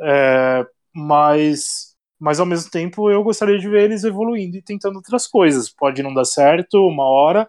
[0.00, 5.26] É, mas, mas, ao mesmo tempo, eu gostaria de ver eles evoluindo e tentando outras
[5.26, 5.68] coisas.
[5.68, 7.48] Pode não dar certo uma hora,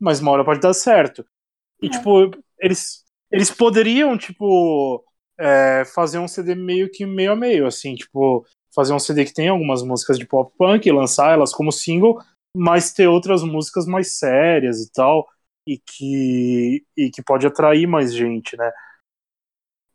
[0.00, 1.24] mas uma hora pode dar certo.
[1.82, 1.90] E, É.
[1.90, 2.30] tipo,
[2.60, 5.04] eles, eles poderiam, tipo,
[5.38, 9.32] é, fazer um CD meio que meio a meio, assim, tipo, fazer um CD que
[9.34, 12.18] tem algumas músicas de pop punk, lançar elas como single,
[12.54, 15.26] mas ter outras músicas mais sérias e tal,
[15.66, 18.70] e que, e que pode atrair mais gente, né?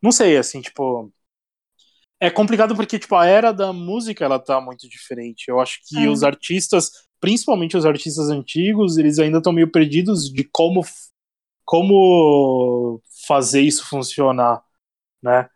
[0.02, 1.12] Não sei, assim, tipo.
[2.20, 5.46] É complicado porque, tipo, a era da música, ela tá muito diferente.
[5.48, 6.08] Eu acho que É.
[6.08, 10.82] os artistas, principalmente os artistas antigos, eles ainda estão meio perdidos de como,
[11.66, 14.64] como fazer isso funcionar,
[15.24, 15.50] né?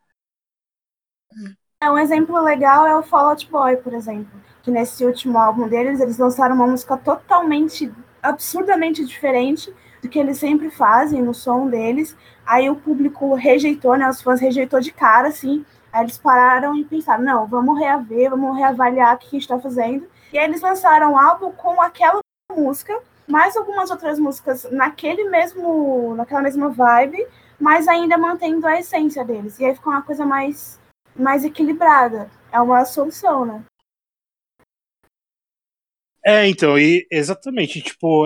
[1.82, 4.32] É, Um exemplo legal é o Fall Out Boy, por exemplo.
[4.63, 7.91] Que nesse último álbum deles, eles lançaram uma música totalmente,
[8.22, 9.74] absurdamente diferente
[10.07, 12.15] que eles sempre fazem no som deles.
[12.45, 14.09] Aí o público rejeitou, né?
[14.09, 15.65] Os fãs rejeitou de cara, assim.
[15.91, 19.59] Aí eles pararam e pensaram, não, vamos reaver, vamos reavaliar o que a gente tá
[19.59, 20.07] fazendo.
[20.33, 22.19] E aí eles lançaram um álbum com aquela
[22.53, 27.25] música, mais algumas outras músicas naquele mesmo, naquela mesma vibe,
[27.59, 29.59] mas ainda mantendo a essência deles.
[29.59, 30.79] E aí ficou uma coisa mais
[31.15, 32.29] mais equilibrada.
[32.51, 33.63] É uma solução, né?
[36.27, 38.25] É, então, e exatamente, tipo,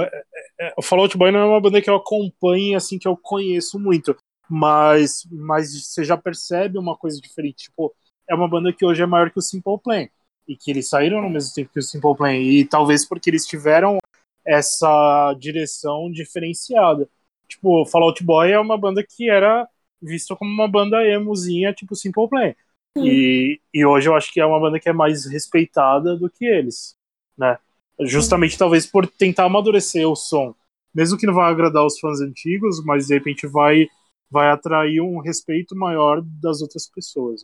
[0.60, 3.08] é, é, o Fall Out Boy não é uma banda que eu acompanhe, assim, que
[3.08, 4.16] eu conheço muito,
[4.50, 7.94] mas, mas você já percebe uma coisa diferente, tipo,
[8.30, 10.08] é uma banda que hoje é maior que o Simple Plan,
[10.48, 13.46] e que eles saíram no mesmo tempo que o Simple Plan, e talvez porque eles
[13.46, 13.98] tiveram
[14.46, 17.08] essa direção diferenciada.
[17.48, 19.68] Tipo, o Fall Out Boy é uma banda que era
[20.02, 22.54] vista como uma banda emozinha, tipo Simple Plan.
[22.98, 26.46] E, e hoje eu acho que é uma banda que é mais respeitada do que
[26.46, 26.96] eles,
[27.38, 27.58] né?
[28.02, 30.56] Justamente talvez por tentar amadurecer o som.
[30.94, 33.88] Mesmo que não vai agradar os fãs antigos, mas de repente vai,
[34.30, 37.44] vai atrair um respeito maior das outras pessoas.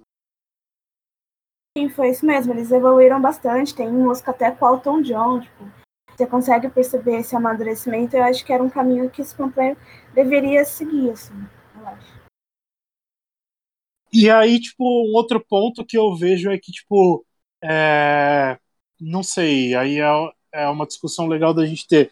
[1.78, 2.54] Sim, foi isso mesmo.
[2.54, 3.76] Eles evoluíram bastante.
[3.76, 5.42] Tem música até com o Elton John.
[5.42, 5.72] Tipo,
[6.16, 8.16] você consegue perceber esse amadurecimento.
[8.16, 9.76] Eu acho que era um caminho que esse campanha
[10.14, 11.34] deveria seguir, assim.
[11.78, 12.26] Eu acho.
[14.14, 17.26] E aí, tipo, um outro ponto que eu vejo é que, tipo,
[17.62, 18.58] é...
[18.98, 20.08] não sei, aí é,
[20.56, 22.12] é uma discussão legal da gente ter.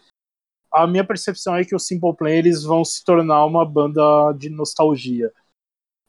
[0.72, 4.50] A minha percepção é que os Simple Plan eles vão se tornar uma banda de
[4.50, 5.32] nostalgia.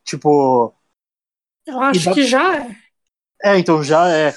[0.03, 0.73] Tipo.
[1.65, 2.75] Eu acho dá- que já é.
[3.43, 4.33] É, então já é.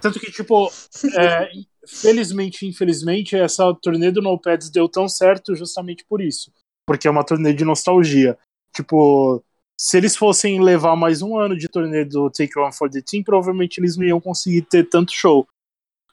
[0.00, 0.70] Tanto que, tipo,
[1.18, 1.50] é,
[1.86, 6.52] felizmente, infelizmente, essa turnê do No Pads deu tão certo justamente por isso.
[6.86, 8.38] Porque é uma turnê de nostalgia.
[8.74, 9.42] Tipo,
[9.80, 13.24] se eles fossem levar mais um ano de turnê do Take One for the Team,
[13.24, 15.48] provavelmente eles não iam conseguir ter tanto show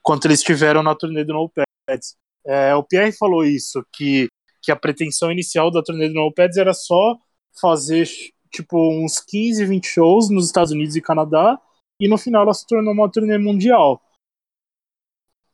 [0.02, 2.16] quanto eles tiveram na turnê do No Pads.
[2.46, 4.28] É, o Pierre falou isso, que,
[4.62, 7.18] que a pretensão inicial da turnê do No Pads era só
[7.60, 8.08] fazer,
[8.52, 11.60] tipo, uns 15, 20 shows nos Estados Unidos e Canadá,
[12.00, 14.02] e no final ela se tornou uma turnê mundial.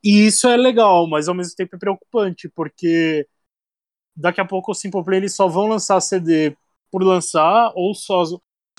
[0.04, 3.28] E isso é legal, mas ao mesmo tempo é preocupante, porque
[4.16, 6.56] daqui a pouco os Simple Play eles só vão lançar CD
[6.92, 8.24] por lançar, ou só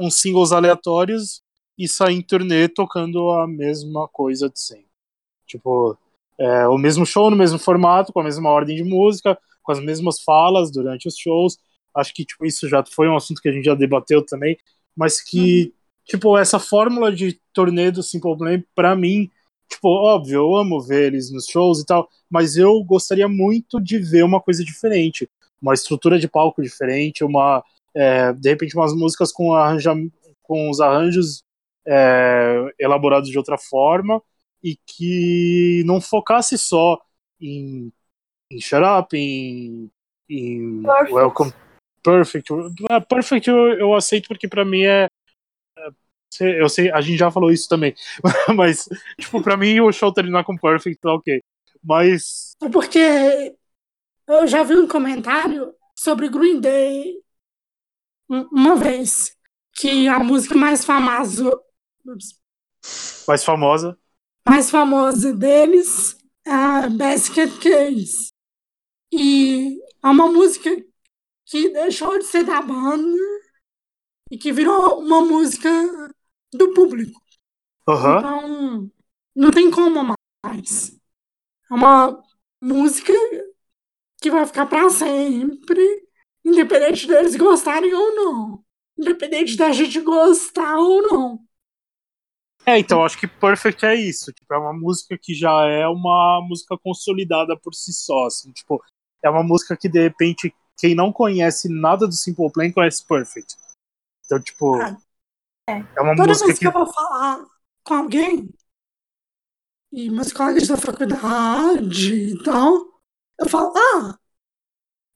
[0.01, 1.43] uns singles aleatórios
[1.77, 4.88] e sair em turnê tocando a mesma coisa de sempre.
[5.49, 5.99] Tipo,
[6.39, 9.81] é, o mesmo show no mesmo formato, com a mesma ordem de música, com as
[9.81, 11.59] mesmas falas durante os shows.
[11.95, 14.57] Acho que tipo, isso já foi um assunto que a gente já debateu também,
[14.97, 15.75] mas que
[16.07, 19.31] tipo essa fórmula de turnê do Simple Plan para mim,
[19.69, 23.99] tipo, óbvio, eu amo ver eles nos shows e tal, mas eu gostaria muito de
[23.99, 25.29] ver uma coisa diferente,
[25.61, 27.63] uma estrutura de palco diferente, uma
[27.95, 29.93] é, de repente umas músicas com arranja,
[30.43, 31.43] com os arranjos
[31.87, 34.23] é, elaborados de outra forma
[34.63, 37.01] e que não focasse só
[37.41, 37.93] em,
[38.51, 39.91] em Shut Up, em,
[40.29, 41.13] em Perfect.
[41.13, 41.53] Welcome
[42.03, 42.53] Perfect.
[42.91, 45.09] Ah, Perfect eu, eu aceito porque pra mim é.
[46.41, 47.95] é, Eu sei, a gente já falou isso também.
[48.57, 48.89] Mas,
[49.19, 51.43] tipo, pra mim o show terminar com Perfect tá ok.
[51.83, 52.53] Mas.
[52.63, 53.55] É porque
[54.27, 57.21] eu já vi um comentário sobre Green Day
[58.31, 59.35] um- uma vez,
[59.75, 61.51] que a música mais famosa,
[63.27, 63.99] Mais famosa.
[64.49, 68.29] Mais famosa deles é a Basket Case.
[69.13, 70.71] E é uma música
[71.47, 73.19] que deixou de ser da banda
[74.31, 75.71] e que virou uma música
[76.53, 77.21] do público.
[77.87, 78.19] Aham.
[78.19, 78.91] Então,
[79.35, 80.99] não tem como mais.
[81.71, 82.23] É uma
[82.61, 83.13] música
[84.21, 86.07] que vai ficar pra sempre,
[86.45, 88.65] independente deles gostarem ou não.
[88.99, 91.48] Independente da gente gostar ou não.
[92.69, 94.31] É, então acho que Perfect é isso.
[94.33, 98.27] Tipo, é uma música que já é uma música consolidada por si só.
[98.27, 98.83] Assim, tipo,
[99.25, 103.57] é uma música que de repente quem não conhece nada do Simple Plan conhece Perfect.
[104.27, 104.97] Então, tipo, Ah,
[105.69, 106.65] é uma Toda música vez que.
[106.65, 107.45] que eu vou falar
[107.83, 108.51] com alguém,
[109.91, 113.01] e meus colegas da faculdade e tal,
[113.41, 114.19] eu falo, ah,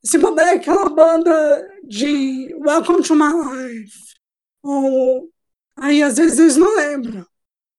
[0.02, 4.14] esse banda é aquela banda de Welcome to My Life.
[4.62, 5.30] Ou
[5.76, 7.26] aí às vezes eles não lembram.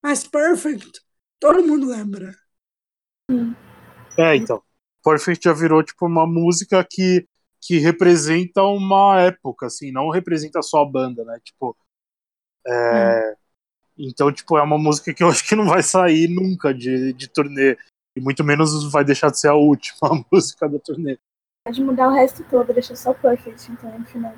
[0.04, 1.00] Mas Perfect,
[1.40, 2.36] todo mundo lembra.
[4.18, 4.62] É, então.
[5.04, 7.28] Perfect já virou, tipo, uma música que,
[7.62, 11.40] que representa uma época, assim, não representa só a banda, né?
[11.44, 11.76] Tipo.
[12.68, 13.36] é,
[13.98, 17.28] Então, tipo, é uma música que eu acho que não vai sair nunca de, de
[17.30, 17.78] turnê.
[18.16, 21.18] E muito menos vai deixar de ser a última música da turnê.
[21.66, 24.36] Pode mudar o resto todo, deixa só perfect, então, no final.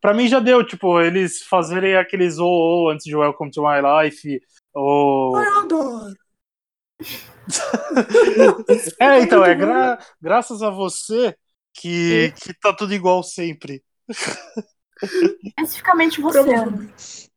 [0.00, 3.80] Pra mim já deu, tipo, eles fazerem aqueles oh, oh antes de Welcome to My
[3.82, 4.40] Life,
[5.60, 6.14] adoro.
[9.00, 11.36] É, então, é gra- graças a você
[11.72, 13.82] que, que tá tudo igual sempre.
[15.44, 16.52] Especificamente você, Ana.
[16.54, 17.30] Provavelmente.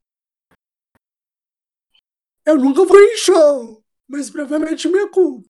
[2.46, 5.48] Eu nunca fui em show, mas provavelmente minha culpa.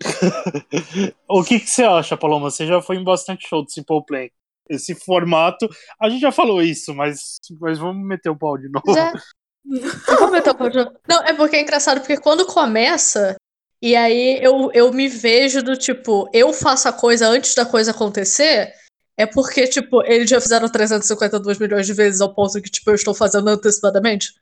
[1.28, 2.50] o que, que você acha, Paloma?
[2.50, 4.28] Você já foi em bastante show do Simple Plan.
[4.68, 5.68] Esse formato,
[6.00, 8.94] a gente já falou isso, mas, mas vamos meter o pau de novo.
[8.94, 9.12] Já.
[9.64, 10.98] Vou de novo.
[11.08, 13.36] Não, é porque é engraçado, porque quando começa,
[13.80, 17.90] e aí eu, eu me vejo do tipo, eu faço a coisa antes da coisa
[17.90, 18.72] acontecer,
[19.16, 22.94] é porque, tipo, eles já fizeram 352 milhões de vezes ao ponto que, tipo, eu
[22.94, 24.34] estou fazendo antecipadamente.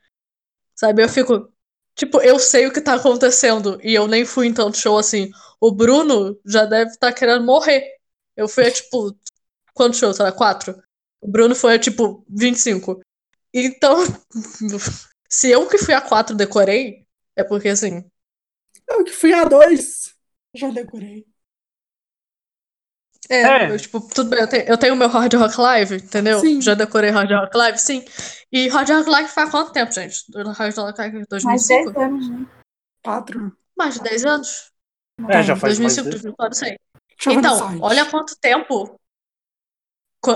[0.75, 1.03] Sabe?
[1.03, 1.53] Eu fico.
[1.97, 5.31] Tipo, eu sei o que tá acontecendo e eu nem fui em tanto show assim.
[5.61, 7.85] O Bruno já deve estar querendo morrer.
[8.37, 9.15] Eu fui a, tipo,
[9.75, 10.19] quantos shows?
[10.19, 10.81] Lá, quatro?
[11.21, 13.01] O Bruno foi a, tipo, 25.
[13.53, 13.99] Então,
[15.31, 17.07] se eu que fui a quatro decorei,
[17.37, 18.05] é porque assim.
[18.89, 20.15] Eu que fui a dois,
[20.55, 21.25] já decorei.
[23.29, 23.71] É, É.
[23.71, 26.41] eu, tipo, tudo bem, eu tenho, eu tenho o meu Hard Rock Live, entendeu?
[26.41, 26.61] Sim.
[26.61, 28.05] Já decorei Hard Rock Live, sim.
[28.51, 30.25] E Hard Rock Live faz quanto tempo, gente?
[30.35, 31.93] Hard Rock Live Mais 2005?
[31.93, 32.47] 10 anos, né?
[33.05, 33.57] Quatro.
[33.79, 34.73] Mais de 10 anos?
[35.29, 36.79] É, já faz mais 2005, de- 2004, sei.
[37.29, 38.99] Então, olha quanto tempo.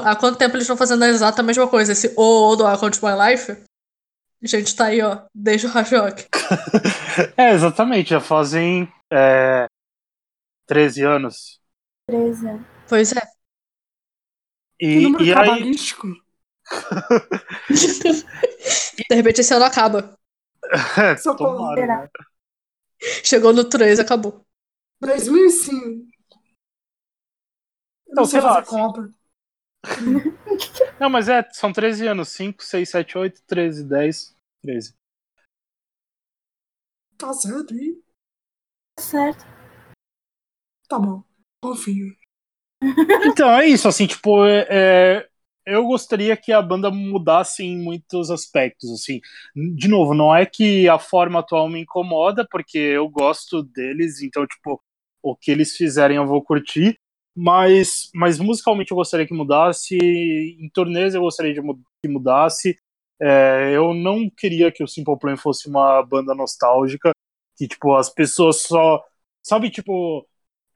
[0.04, 1.92] Há quanto tempo eles estão fazendo a exata mesma coisa.
[1.92, 3.64] Esse O O do Account My Life.
[4.44, 6.28] Gente tá aí, ó, desde o Rock.
[7.36, 8.92] É, exatamente, já fazem.
[9.12, 9.66] é,
[10.66, 11.60] 13 anos.
[12.06, 12.48] 13.
[12.48, 12.58] é.
[12.88, 13.20] Pois é.
[14.80, 16.08] E, número e aí, cabalístico.
[19.08, 20.18] De repente esse ano acaba.
[20.98, 21.56] é, Socorro.
[21.56, 22.08] tomara, né?
[23.24, 24.44] Chegou no 3 acabou.
[25.00, 26.06] 2005.
[28.06, 29.14] Eu Então, não sei sei lá, fazer conta.
[31.00, 32.28] Não, mas é, são 13 anos.
[32.28, 34.94] 5, 6, 7, 8, 13, 10, 13.
[37.18, 38.00] Tá certo aí.
[38.96, 39.44] Tá certo.
[40.88, 41.22] Tá bom.
[41.62, 42.14] Confio.
[43.26, 45.28] Então, é isso, assim, tipo, é, é,
[45.66, 49.20] eu gostaria que a banda mudasse em muitos aspectos, assim.
[49.54, 54.46] De novo, não é que a forma atual me incomoda, porque eu gosto deles, então,
[54.46, 54.82] tipo,
[55.22, 56.98] o que eles fizerem eu vou curtir,
[57.36, 62.76] mas, mas musicalmente eu gostaria que mudasse, em turnês eu gostaria de mu- que mudasse,
[63.22, 67.12] É, eu não queria que o Simple Plan fosse uma banda nostálgica,
[67.56, 69.02] que, tipo, as pessoas só...
[69.42, 70.26] Sabe, tipo,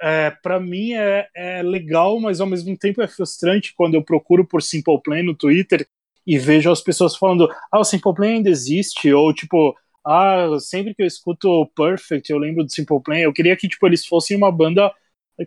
[0.00, 4.46] é, para mim é, é legal, mas ao mesmo tempo é frustrante quando eu procuro
[4.46, 5.86] por Simple Plan no Twitter
[6.26, 10.94] e vejo as pessoas falando, ah, o Simple Plan ainda existe, ou tipo, ah, sempre
[10.94, 13.18] que eu escuto Perfect eu lembro do Simple Plan.
[13.18, 14.92] Eu queria que tipo eles fossem uma banda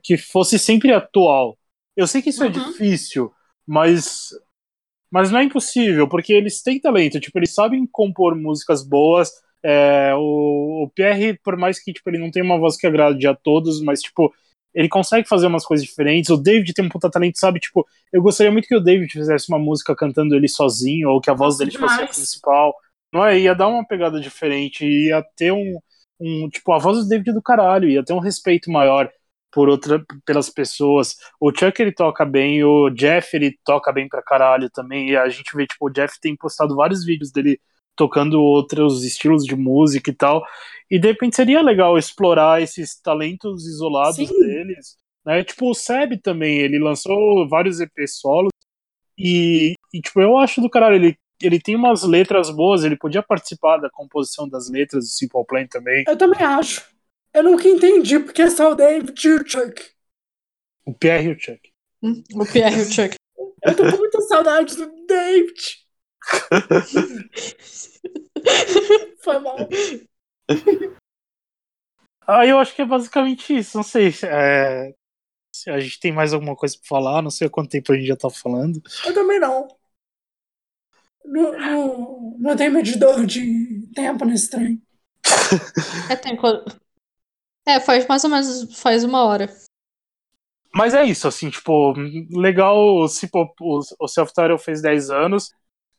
[0.03, 1.57] que fosse sempre atual.
[1.95, 2.53] Eu sei que isso é Uhum.
[2.53, 3.31] difícil,
[3.67, 4.29] mas
[5.11, 9.31] mas não é impossível, porque eles têm talento, tipo, eles sabem compor músicas boas.
[9.63, 13.27] É, o, o Pierre, por mais que tipo, ele não tenha uma voz que agrade
[13.27, 14.33] a todos, mas tipo,
[14.73, 16.29] ele consegue fazer umas coisas diferentes.
[16.29, 17.59] O David tem um puta talento, sabe?
[17.59, 21.29] Tipo, eu gostaria muito que o David fizesse uma música cantando ele sozinho, ou que
[21.29, 22.73] a voz dele fosse a principal.
[23.13, 23.37] Não é?
[23.39, 25.77] Ia dar uma pegada diferente, ia ter um,
[26.19, 26.49] um.
[26.49, 29.11] Tipo, a voz do David é do caralho, ia ter um respeito maior
[29.51, 31.15] por outra, pelas pessoas.
[31.39, 35.09] O Chuck ele toca bem, o Jeff ele toca bem pra caralho também.
[35.09, 37.59] E a gente vê, tipo, o Jeff tem postado vários vídeos dele
[37.95, 40.43] tocando outros estilos de música e tal.
[40.89, 44.39] E de repente seria legal explorar esses talentos isolados Sim.
[44.39, 44.97] deles.
[45.25, 45.43] Né?
[45.43, 48.51] Tipo, o Seb também, ele lançou vários EP solos.
[49.17, 53.21] E, e, tipo, eu acho do caralho, ele, ele tem umas letras boas, ele podia
[53.21, 56.03] participar da composição das letras do Simple Plan também.
[56.07, 56.83] Eu também acho.
[57.33, 59.91] Eu nunca entendi porque é só o David e o Chuck.
[60.85, 61.71] O Pierre e o Chuck.
[62.03, 63.15] Hum, O Pierre e o Chuck.
[63.63, 65.85] Eu tô com muita saudade do David.
[69.23, 69.55] Foi mal.
[72.27, 73.77] Ah, eu acho que é basicamente isso.
[73.77, 74.93] Não sei é,
[75.53, 77.21] se a gente tem mais alguma coisa pra falar.
[77.21, 78.81] Não sei há quanto tempo a gente já tá falando.
[79.05, 79.67] Eu também não.
[81.25, 84.81] Não, não, não tem medidor de tempo nesse trem.
[86.09, 86.35] É, tem
[87.65, 89.49] é, faz mais ou menos faz uma hora.
[90.73, 91.93] Mas é isso, assim, tipo,
[92.31, 92.77] legal.
[92.77, 95.53] O, o, o Self-Title fez 10 anos.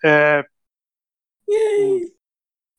[0.04, 0.44] É,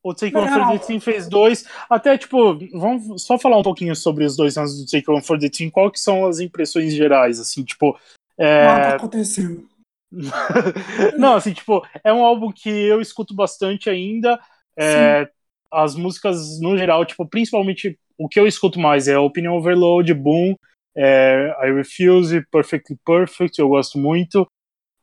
[0.04, 1.66] o Take One for the Team fez dois.
[1.90, 5.40] Até, tipo, vamos só falar um pouquinho sobre os dois anos do Take One for
[5.40, 5.70] the Team.
[5.70, 7.98] Qual que são as impressões gerais, assim, tipo...
[8.38, 9.66] é, Nada aconteceu.
[11.18, 14.40] Não, assim, tipo, é um álbum que eu escuto bastante ainda.
[14.78, 15.32] É,
[15.74, 20.56] as músicas, no geral, tipo, principalmente o que eu escuto mais é Opinion Overload, Boom,
[20.96, 24.48] é, I Refuse, Perfectly Perfect, eu gosto muito.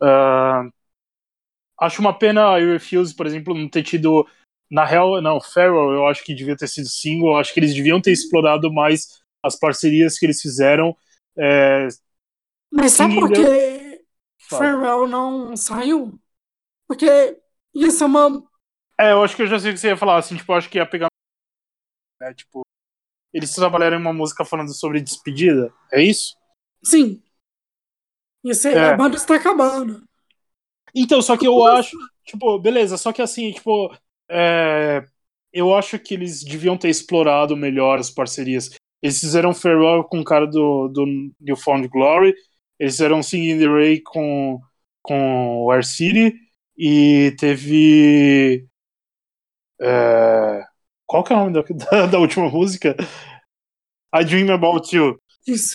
[0.01, 0.69] Ah,
[1.81, 4.27] acho uma pena I Refuse, por exemplo, não ter tido.
[4.71, 7.75] Na real, não, Farewell eu acho que devia ter sido single, eu acho que eles
[7.75, 10.97] deviam ter explorado mais as parcerias que eles fizeram.
[11.37, 11.89] É,
[12.71, 14.01] Mas sabe por que
[14.51, 14.63] Fala.
[14.65, 16.19] Farewell não saiu?
[16.89, 17.39] Porque
[17.75, 18.43] isso é uma.
[19.01, 20.57] É, eu acho que eu já sei o que você ia falar, assim, tipo, eu
[20.57, 21.09] acho que ia pegar.
[22.21, 22.61] Né, tipo,
[23.33, 26.37] eles trabalharam em uma música falando sobre despedida, é isso?
[26.85, 27.23] Sim.
[28.45, 28.85] Isso é, É.
[28.91, 30.03] a banda está acabando.
[30.95, 33.95] Então, só que eu acho, tipo, beleza, só que assim, tipo,
[34.29, 35.05] é,
[35.53, 38.71] eu acho que eles deviam ter explorado melhor as parcerias.
[39.03, 41.07] Eles fizeram Farewell com o cara do, do
[41.41, 42.35] Newfound Glory,
[42.79, 44.61] eles fizeram Singing in the Ray com,
[45.03, 46.35] com o Air City,
[46.77, 48.67] e teve.
[49.81, 50.65] É,
[51.07, 52.97] qual que é o nome da, da, da última música?
[54.15, 55.75] I Dream About You, Isso.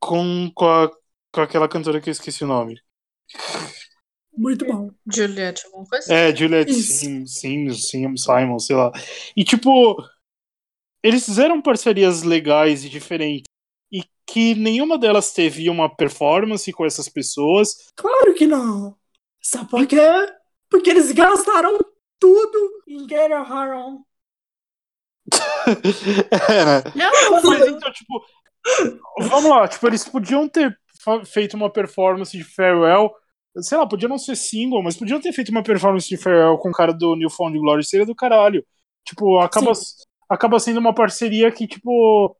[0.00, 0.90] com, com, a-
[1.32, 2.78] com aquela cantora que eu esqueci o nome.
[4.36, 4.90] Muito bom.
[5.10, 6.12] Juliette, alguma coisa?
[6.12, 6.72] É, Juliette.
[6.74, 8.90] Sim, Sim, Sim, Simon, sei lá.
[9.36, 9.96] E tipo,
[11.02, 13.44] eles fizeram parcerias legais e diferentes.
[13.90, 17.90] E que nenhuma delas teve uma performance com essas pessoas.
[17.94, 18.96] Claro que não.
[19.42, 19.98] Sabe por quê?
[20.70, 21.78] Porque eles gastaram
[22.22, 24.04] tudo em Get Your Heart On.
[26.48, 26.82] é, né?
[26.94, 28.24] Não, Mas então, tipo,
[29.18, 30.78] vamos lá, tipo, eles podiam ter
[31.26, 33.12] feito uma performance de Farewell.
[33.58, 36.68] Sei lá, podia não ser single, mas podiam ter feito uma performance de Farewell com
[36.68, 38.64] o cara do Newfound Glory, seria do caralho.
[39.04, 39.72] Tipo, acaba,
[40.28, 42.36] acaba sendo uma parceria que, tipo,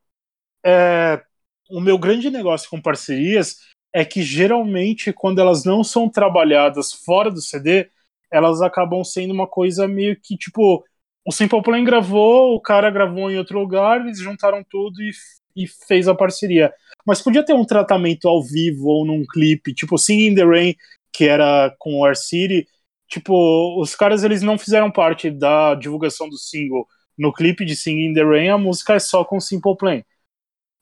[0.64, 1.20] é,
[1.68, 3.56] o meu grande negócio com parcerias
[3.92, 7.90] é que geralmente quando elas não são trabalhadas fora do CD,
[8.32, 10.84] elas acabam sendo uma coisa meio que tipo
[11.24, 15.12] o Simple Plan gravou, o cara gravou em outro lugar, eles juntaram tudo e,
[15.56, 16.72] e fez a parceria.
[17.06, 20.74] Mas podia ter um tratamento ao vivo ou num clipe, tipo Singing in the Rain,
[21.12, 22.66] que era com o Air City.
[23.08, 26.86] Tipo, os caras eles não fizeram parte da divulgação do single.
[27.16, 30.02] No clipe de Singing in the Rain, a música é só com Simple Plan.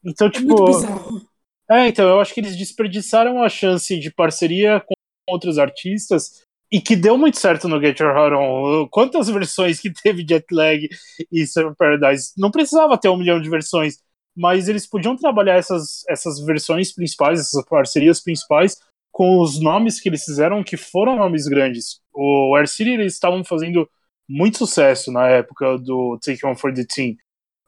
[0.04, 0.64] Então, É tipo.
[0.64, 1.28] bizarro.
[1.70, 4.94] É, então, eu acho que eles desperdiçaram a chance de parceria com
[5.28, 8.88] outros artistas e que deu muito certo no Get Your Heart On.
[8.88, 10.88] Quantas versões que teve Jetlag
[11.30, 12.32] e Surfer Paradise?
[12.38, 13.96] Não precisava ter um milhão de versões,
[14.36, 18.76] mas eles podiam trabalhar essas, essas versões principais, essas parcerias principais,
[19.10, 22.00] com os nomes que eles fizeram, que foram nomes grandes.
[22.14, 23.88] O Air City, eles estavam fazendo
[24.28, 27.16] muito sucesso na época do Take One for the Team.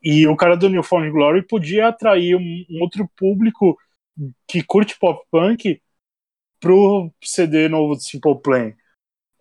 [0.01, 3.77] E o cara do New Found Glory podia atrair um, um outro público
[4.47, 5.81] que curte pop punk
[6.61, 8.73] pro CD novo do Simple Plan.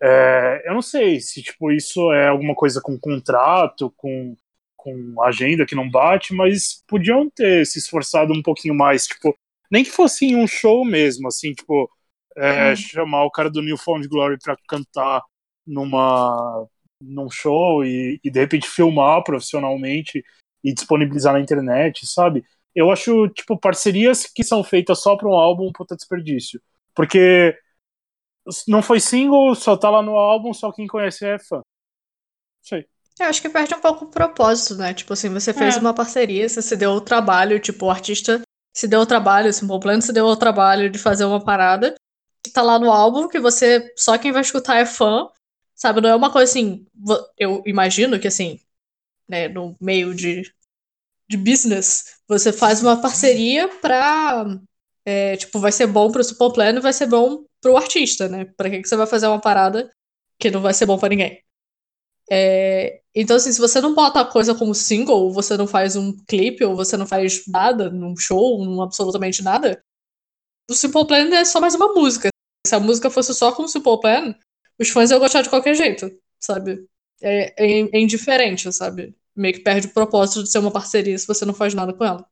[0.04, 4.34] É, eu não sei se tipo isso é alguma coisa com contrato, com,
[4.76, 9.32] com agenda que não bate, mas podiam ter se esforçado um pouquinho mais, tipo,
[9.70, 11.88] nem que fosse em um show mesmo, assim, tipo,
[12.36, 12.76] é, Hum.
[12.76, 15.22] chamar o cara do New Found Glory pra cantar
[15.66, 16.66] numa
[17.00, 20.24] num show e, e de repente filmar profissionalmente
[20.64, 22.44] e disponibilizar na internet, sabe?
[22.74, 26.60] Eu acho, tipo, parcerias que são feitas só para um álbum, um puta desperdício.
[26.94, 27.56] Porque
[28.66, 31.60] não foi single, só tá lá no álbum, só quem conhece é fã.
[32.62, 32.86] Sei.
[33.20, 34.94] Eu acho que perde um pouco o propósito, né?
[34.94, 35.80] Tipo assim, você fez É.
[35.80, 38.42] uma parceria, você se deu o trabalho, tipo, o artista
[38.74, 41.94] se deu o trabalho, o Simple Plan se deu o trabalho de fazer uma parada
[42.42, 45.28] que tá lá no álbum, que você, só quem vai escutar é fã,
[45.74, 46.00] sabe?
[46.00, 46.86] Não é uma coisa assim,
[47.38, 48.58] eu imagino que assim,
[49.28, 50.42] né, no meio de,
[51.28, 54.44] de business, você faz uma parceria pra,
[55.04, 58.44] é, tipo, vai ser bom pro Simple Plan e vai ser bom pro artista, né?
[58.56, 59.90] Pra que que você vai fazer uma parada
[60.38, 61.42] que não vai ser bom pra ninguém?
[62.30, 65.96] É, então, assim, se você não bota a coisa como single, ou você não faz
[65.96, 69.82] um clipe, ou você não faz nada num show, num absolutamente nada,
[70.70, 72.28] o Simple Plan é só mais uma música.
[72.66, 74.34] Se a música fosse só com o Simple Plan,
[74.78, 76.10] os fãs iam gostar de qualquer jeito,
[76.40, 76.86] sabe?
[77.20, 79.14] É, é, é indiferente, sabe?
[79.34, 82.04] Meio que perde o propósito de ser uma parceria se você não faz nada com
[82.04, 82.26] ela.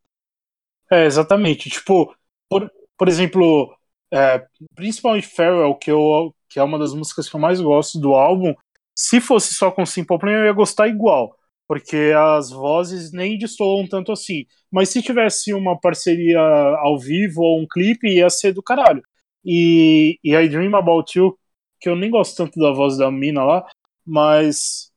[0.90, 1.70] É, exatamente.
[1.70, 2.14] Tipo,
[2.48, 3.76] por, por exemplo,
[4.12, 4.44] é,
[4.74, 8.54] principalmente Farewell, que, eu, que é uma das músicas que eu mais gosto do álbum,
[8.94, 11.36] se fosse só com Simple Plan, eu ia gostar igual.
[11.66, 14.44] Porque as vozes nem destoam tanto assim.
[14.70, 19.02] Mas se tivesse uma parceria ao vivo ou um clipe, ia ser do caralho.
[19.44, 21.38] E, e I Dream About You,
[21.80, 23.66] que eu nem gosto tanto da voz da mina lá,
[24.04, 24.90] mas.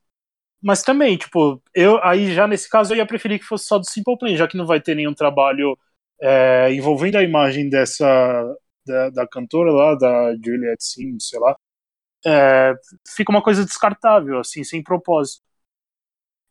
[0.62, 3.88] Mas também, tipo, eu aí já nesse caso eu ia preferir que fosse só do
[3.88, 5.78] Simple Plan, já que não vai ter nenhum trabalho
[6.20, 8.56] é, envolvendo a imagem dessa
[8.86, 11.56] da, da cantora lá, da Juliette Sims, sei lá,
[12.26, 12.74] é,
[13.16, 15.42] fica uma coisa descartável, assim, sem propósito.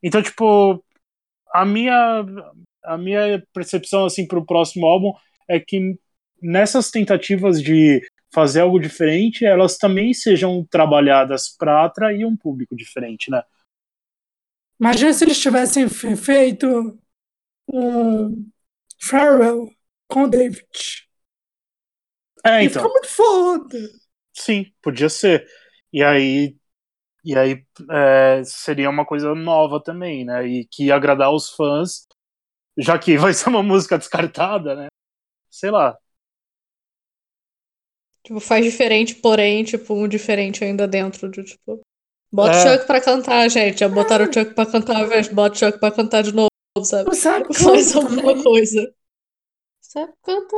[0.01, 0.83] Então, tipo,
[1.53, 2.25] a minha
[2.83, 5.13] a minha percepção assim para o próximo álbum
[5.49, 5.97] é que
[6.41, 8.01] nessas tentativas de
[8.33, 13.41] fazer algo diferente, elas também sejam trabalhadas para atrair um público diferente, né?
[14.79, 16.99] Imagina se eles tivessem fe- feito
[17.71, 18.49] um
[18.99, 19.69] Farewell
[20.07, 20.67] com David.
[22.45, 22.81] É, então.
[22.83, 23.77] ficar muito foda.
[24.33, 25.45] Sim, podia ser.
[25.91, 26.55] E aí,
[27.25, 30.47] e aí é, seria uma coisa nova também, né?
[30.47, 32.07] E que ia agradar os fãs,
[32.77, 34.87] já que vai ser uma música descartada, né?
[35.51, 35.97] Sei lá.
[38.23, 41.81] Tipo, faz diferente, porém, tipo, um diferente ainda dentro de, tipo.
[42.31, 42.77] Bota o É.
[42.77, 43.79] Chuck pra cantar, gente.
[43.79, 46.49] Já botaram o Chuck pra cantar invés de bota o Chuck pra cantar de novo,
[46.83, 47.09] sabe?
[47.09, 48.43] O Sarah Faz alguma também.
[48.43, 48.93] coisa.
[49.81, 50.55] Você canta.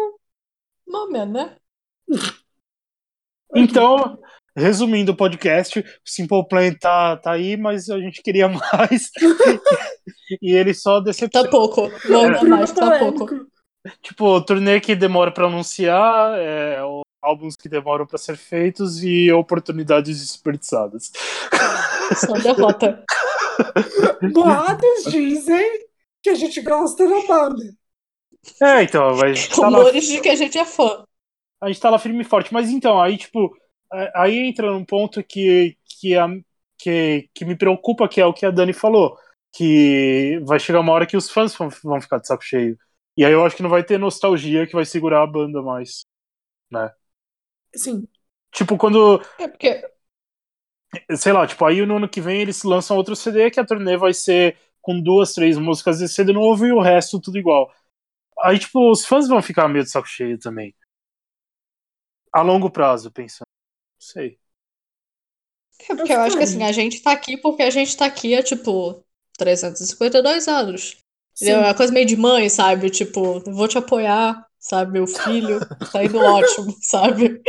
[0.87, 1.57] Momento, né?
[3.55, 4.19] Então,
[4.55, 9.09] resumindo o podcast, o Simple Plan tá, tá aí, mas a gente queria mais.
[10.41, 11.49] e ele só Tá decepciona.
[11.49, 11.91] pouco.
[12.09, 13.25] Não dá mais, tá Polêmico.
[13.25, 13.47] pouco.
[14.01, 16.79] Tipo, turnê que demora pra anunciar, é,
[17.21, 21.11] álbuns que demoram pra ser feitos e oportunidades desperdiçadas.
[22.15, 23.03] Só derrota.
[24.33, 25.85] Boatos dizem
[26.23, 27.63] que a gente gosta da banda.
[28.61, 31.03] É, então, mas tá Rumores de que a gente é fã.
[31.61, 32.53] A gente tá lá firme e forte.
[32.53, 33.55] Mas então, aí, tipo,
[33.91, 36.27] a- aí entra num ponto que, que, a,
[36.77, 39.17] que, que me preocupa, que é o que a Dani falou.
[39.53, 42.77] Que vai chegar uma hora que os fãs vão, vão ficar de saco cheio.
[43.17, 46.05] E aí eu acho que não vai ter nostalgia que vai segurar a banda mais.
[47.75, 48.07] Sim.
[48.51, 49.71] Tipo, quando, É porque.
[51.17, 53.97] sei lá, tipo, aí no ano que vem eles lançam outro CD que a turnê
[53.97, 57.71] vai ser com duas, três músicas desse CD novo e o resto tudo igual.
[58.43, 60.75] Aí, tipo, os fãs vão ficar meio de saco cheio também.
[62.35, 63.47] A longo prazo, pensando.
[63.47, 64.37] Não sei.
[65.89, 68.35] É porque eu acho que assim, a gente tá aqui porque a gente tá aqui
[68.35, 69.01] há, tipo,
[69.37, 70.97] 352 anos.
[71.41, 72.89] É uma coisa meio de mãe, sabe?
[72.89, 74.91] Tipo, vou te apoiar, sabe?
[74.91, 75.61] Meu filho
[75.93, 77.41] tá indo ótimo, sabe?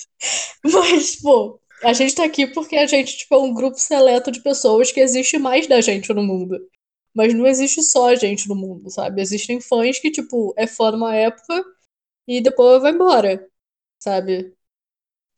[0.64, 4.40] Mas, pô, a gente tá aqui porque a gente, tipo, é um grupo seleto de
[4.40, 6.58] pessoas que existe mais da gente no mundo.
[7.14, 9.20] Mas não existe só a gente no mundo, sabe?
[9.20, 11.62] Existem fãs que, tipo, é fã numa época
[12.26, 13.46] e depois vai embora,
[14.02, 14.52] sabe?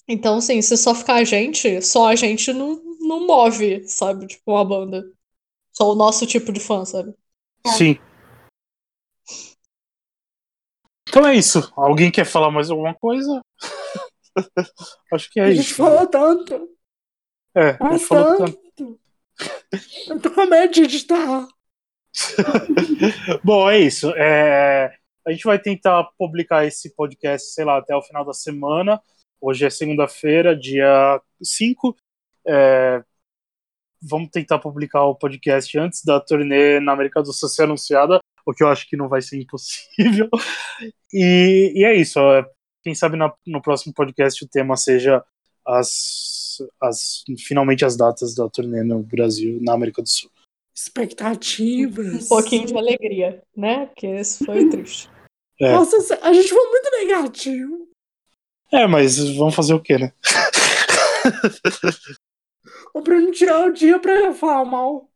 [0.08, 4.26] Então, assim, se só ficar a gente, só a gente não, não move, sabe?
[4.26, 5.04] Tipo, uma banda.
[5.72, 7.14] Só o nosso tipo de fã, sabe?
[7.66, 7.98] Sim.
[11.08, 11.72] Então é isso.
[11.76, 13.40] Alguém quer falar mais alguma coisa?
[15.12, 15.76] Acho que é a gente isso.
[15.76, 16.68] falou tanto.
[17.54, 18.58] É, a gente falou tanto.
[18.76, 19.00] Tanto.
[20.08, 21.48] Eu tô com medo de editar.
[23.44, 24.10] Bom, é isso.
[24.16, 24.96] É,
[25.26, 29.00] a gente vai tentar publicar esse podcast, sei lá, até o final da semana.
[29.40, 31.96] Hoje é segunda-feira, dia 5.
[32.46, 33.02] É,
[34.02, 38.52] vamos tentar publicar o podcast antes da turnê na América do Sul ser anunciada, o
[38.52, 40.28] que eu acho que não vai ser impossível.
[41.16, 42.18] E, e é isso.
[42.18, 42.44] é,
[42.82, 45.24] Quem sabe na- no próximo podcast o tema seja
[45.64, 50.28] as, as finalmente as datas da turnê no Brasil, na América do Sul.
[50.74, 52.24] Expectativas.
[52.24, 53.86] Um pouquinho de alegria, né?
[53.86, 55.08] Porque esse foi triste.
[55.60, 55.72] É.
[55.72, 57.88] Nossa, a gente foi muito negativo.
[58.72, 60.12] É, mas vamos fazer o quê, né?
[62.94, 65.08] O Bruno tirou o dia pra falar mal.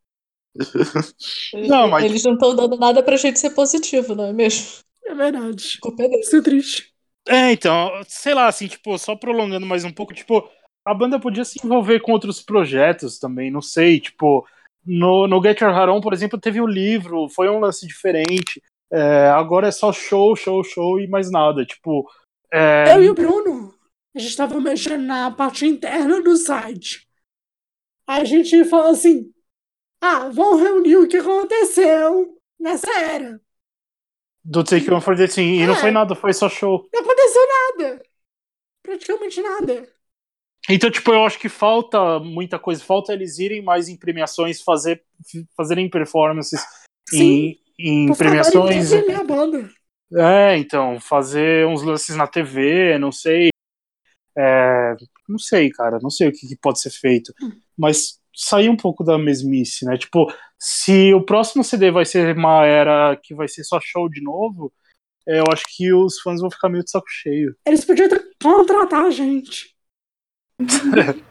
[1.66, 4.78] Não, mas- Eles não estão dando nada pra gente ser positivo, não é mesmo?
[5.04, 5.78] É verdade.
[6.00, 6.20] É.
[6.20, 6.92] Isso é triste.
[7.28, 10.48] É, então, sei lá, assim, tipo, só prolongando mais um pouco, tipo,
[10.84, 14.46] a banda podia se envolver com outros projetos também, não sei, tipo,
[14.84, 18.62] no, no Get Your Heart On, por exemplo, teve um livro, foi um lance diferente,
[18.92, 22.08] é, agora é só show, show, show e mais nada, tipo,
[22.52, 23.74] é, Eu e o Bruno,
[24.14, 27.06] a gente tava mexendo na parte interna do site.
[28.06, 29.30] Aí a gente falou assim:
[30.00, 33.40] ah, vamos reunir o que aconteceu nessa era.
[34.44, 35.80] do Take One for the Team, e não É.
[35.80, 36.88] foi nada, foi só show.
[36.92, 37.42] Não aconteceu
[37.76, 38.02] nada.
[38.82, 39.86] Praticamente nada.
[40.70, 45.04] Então, tipo, eu acho que falta muita coisa, falta eles irem mais em premiações, fazer,
[45.56, 46.62] fazerem performances
[47.12, 48.92] em, em Por favor, premiações.
[48.92, 49.70] entendem a banda.
[50.14, 53.50] É, então, fazer uns lances na TV, não sei.
[54.36, 54.96] É,
[55.28, 57.32] não sei, cara, não sei o que, que pode ser feito.
[57.76, 59.96] Mas sair um pouco da mesmice, né?
[59.98, 64.22] Tipo, se o próximo CD vai ser uma era que vai ser só show de
[64.22, 64.72] novo,
[65.26, 67.54] é, eu acho que os fãs vão ficar meio de saco cheio.
[67.66, 68.08] Eles podiam
[68.42, 69.76] contratar a gente.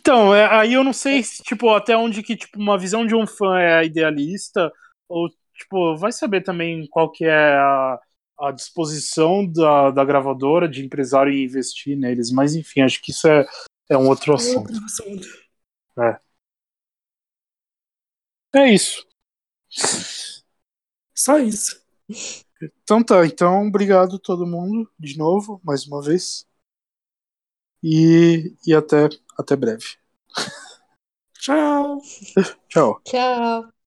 [0.00, 3.14] Então, é, aí eu não sei se, tipo, até onde que, tipo, uma visão de
[3.14, 4.72] um fã é idealista,
[5.08, 5.28] ou,
[5.60, 8.00] tipo, vai saber também qual que é a,
[8.40, 13.28] a disposição da, da gravadora, de empresário em investir neles, mas enfim, acho que isso
[13.28, 13.46] é,
[13.88, 14.72] é um outro assunto.
[14.72, 15.28] Outro assunto.
[18.54, 19.06] É isso.
[21.14, 21.80] Só isso.
[22.82, 26.46] Então tá, então obrigado todo mundo de novo, mais uma vez.
[27.82, 29.08] E, e até,
[29.38, 29.96] até breve.
[31.34, 32.00] Tchau.
[32.68, 33.00] Tchau.
[33.04, 33.79] Tchau.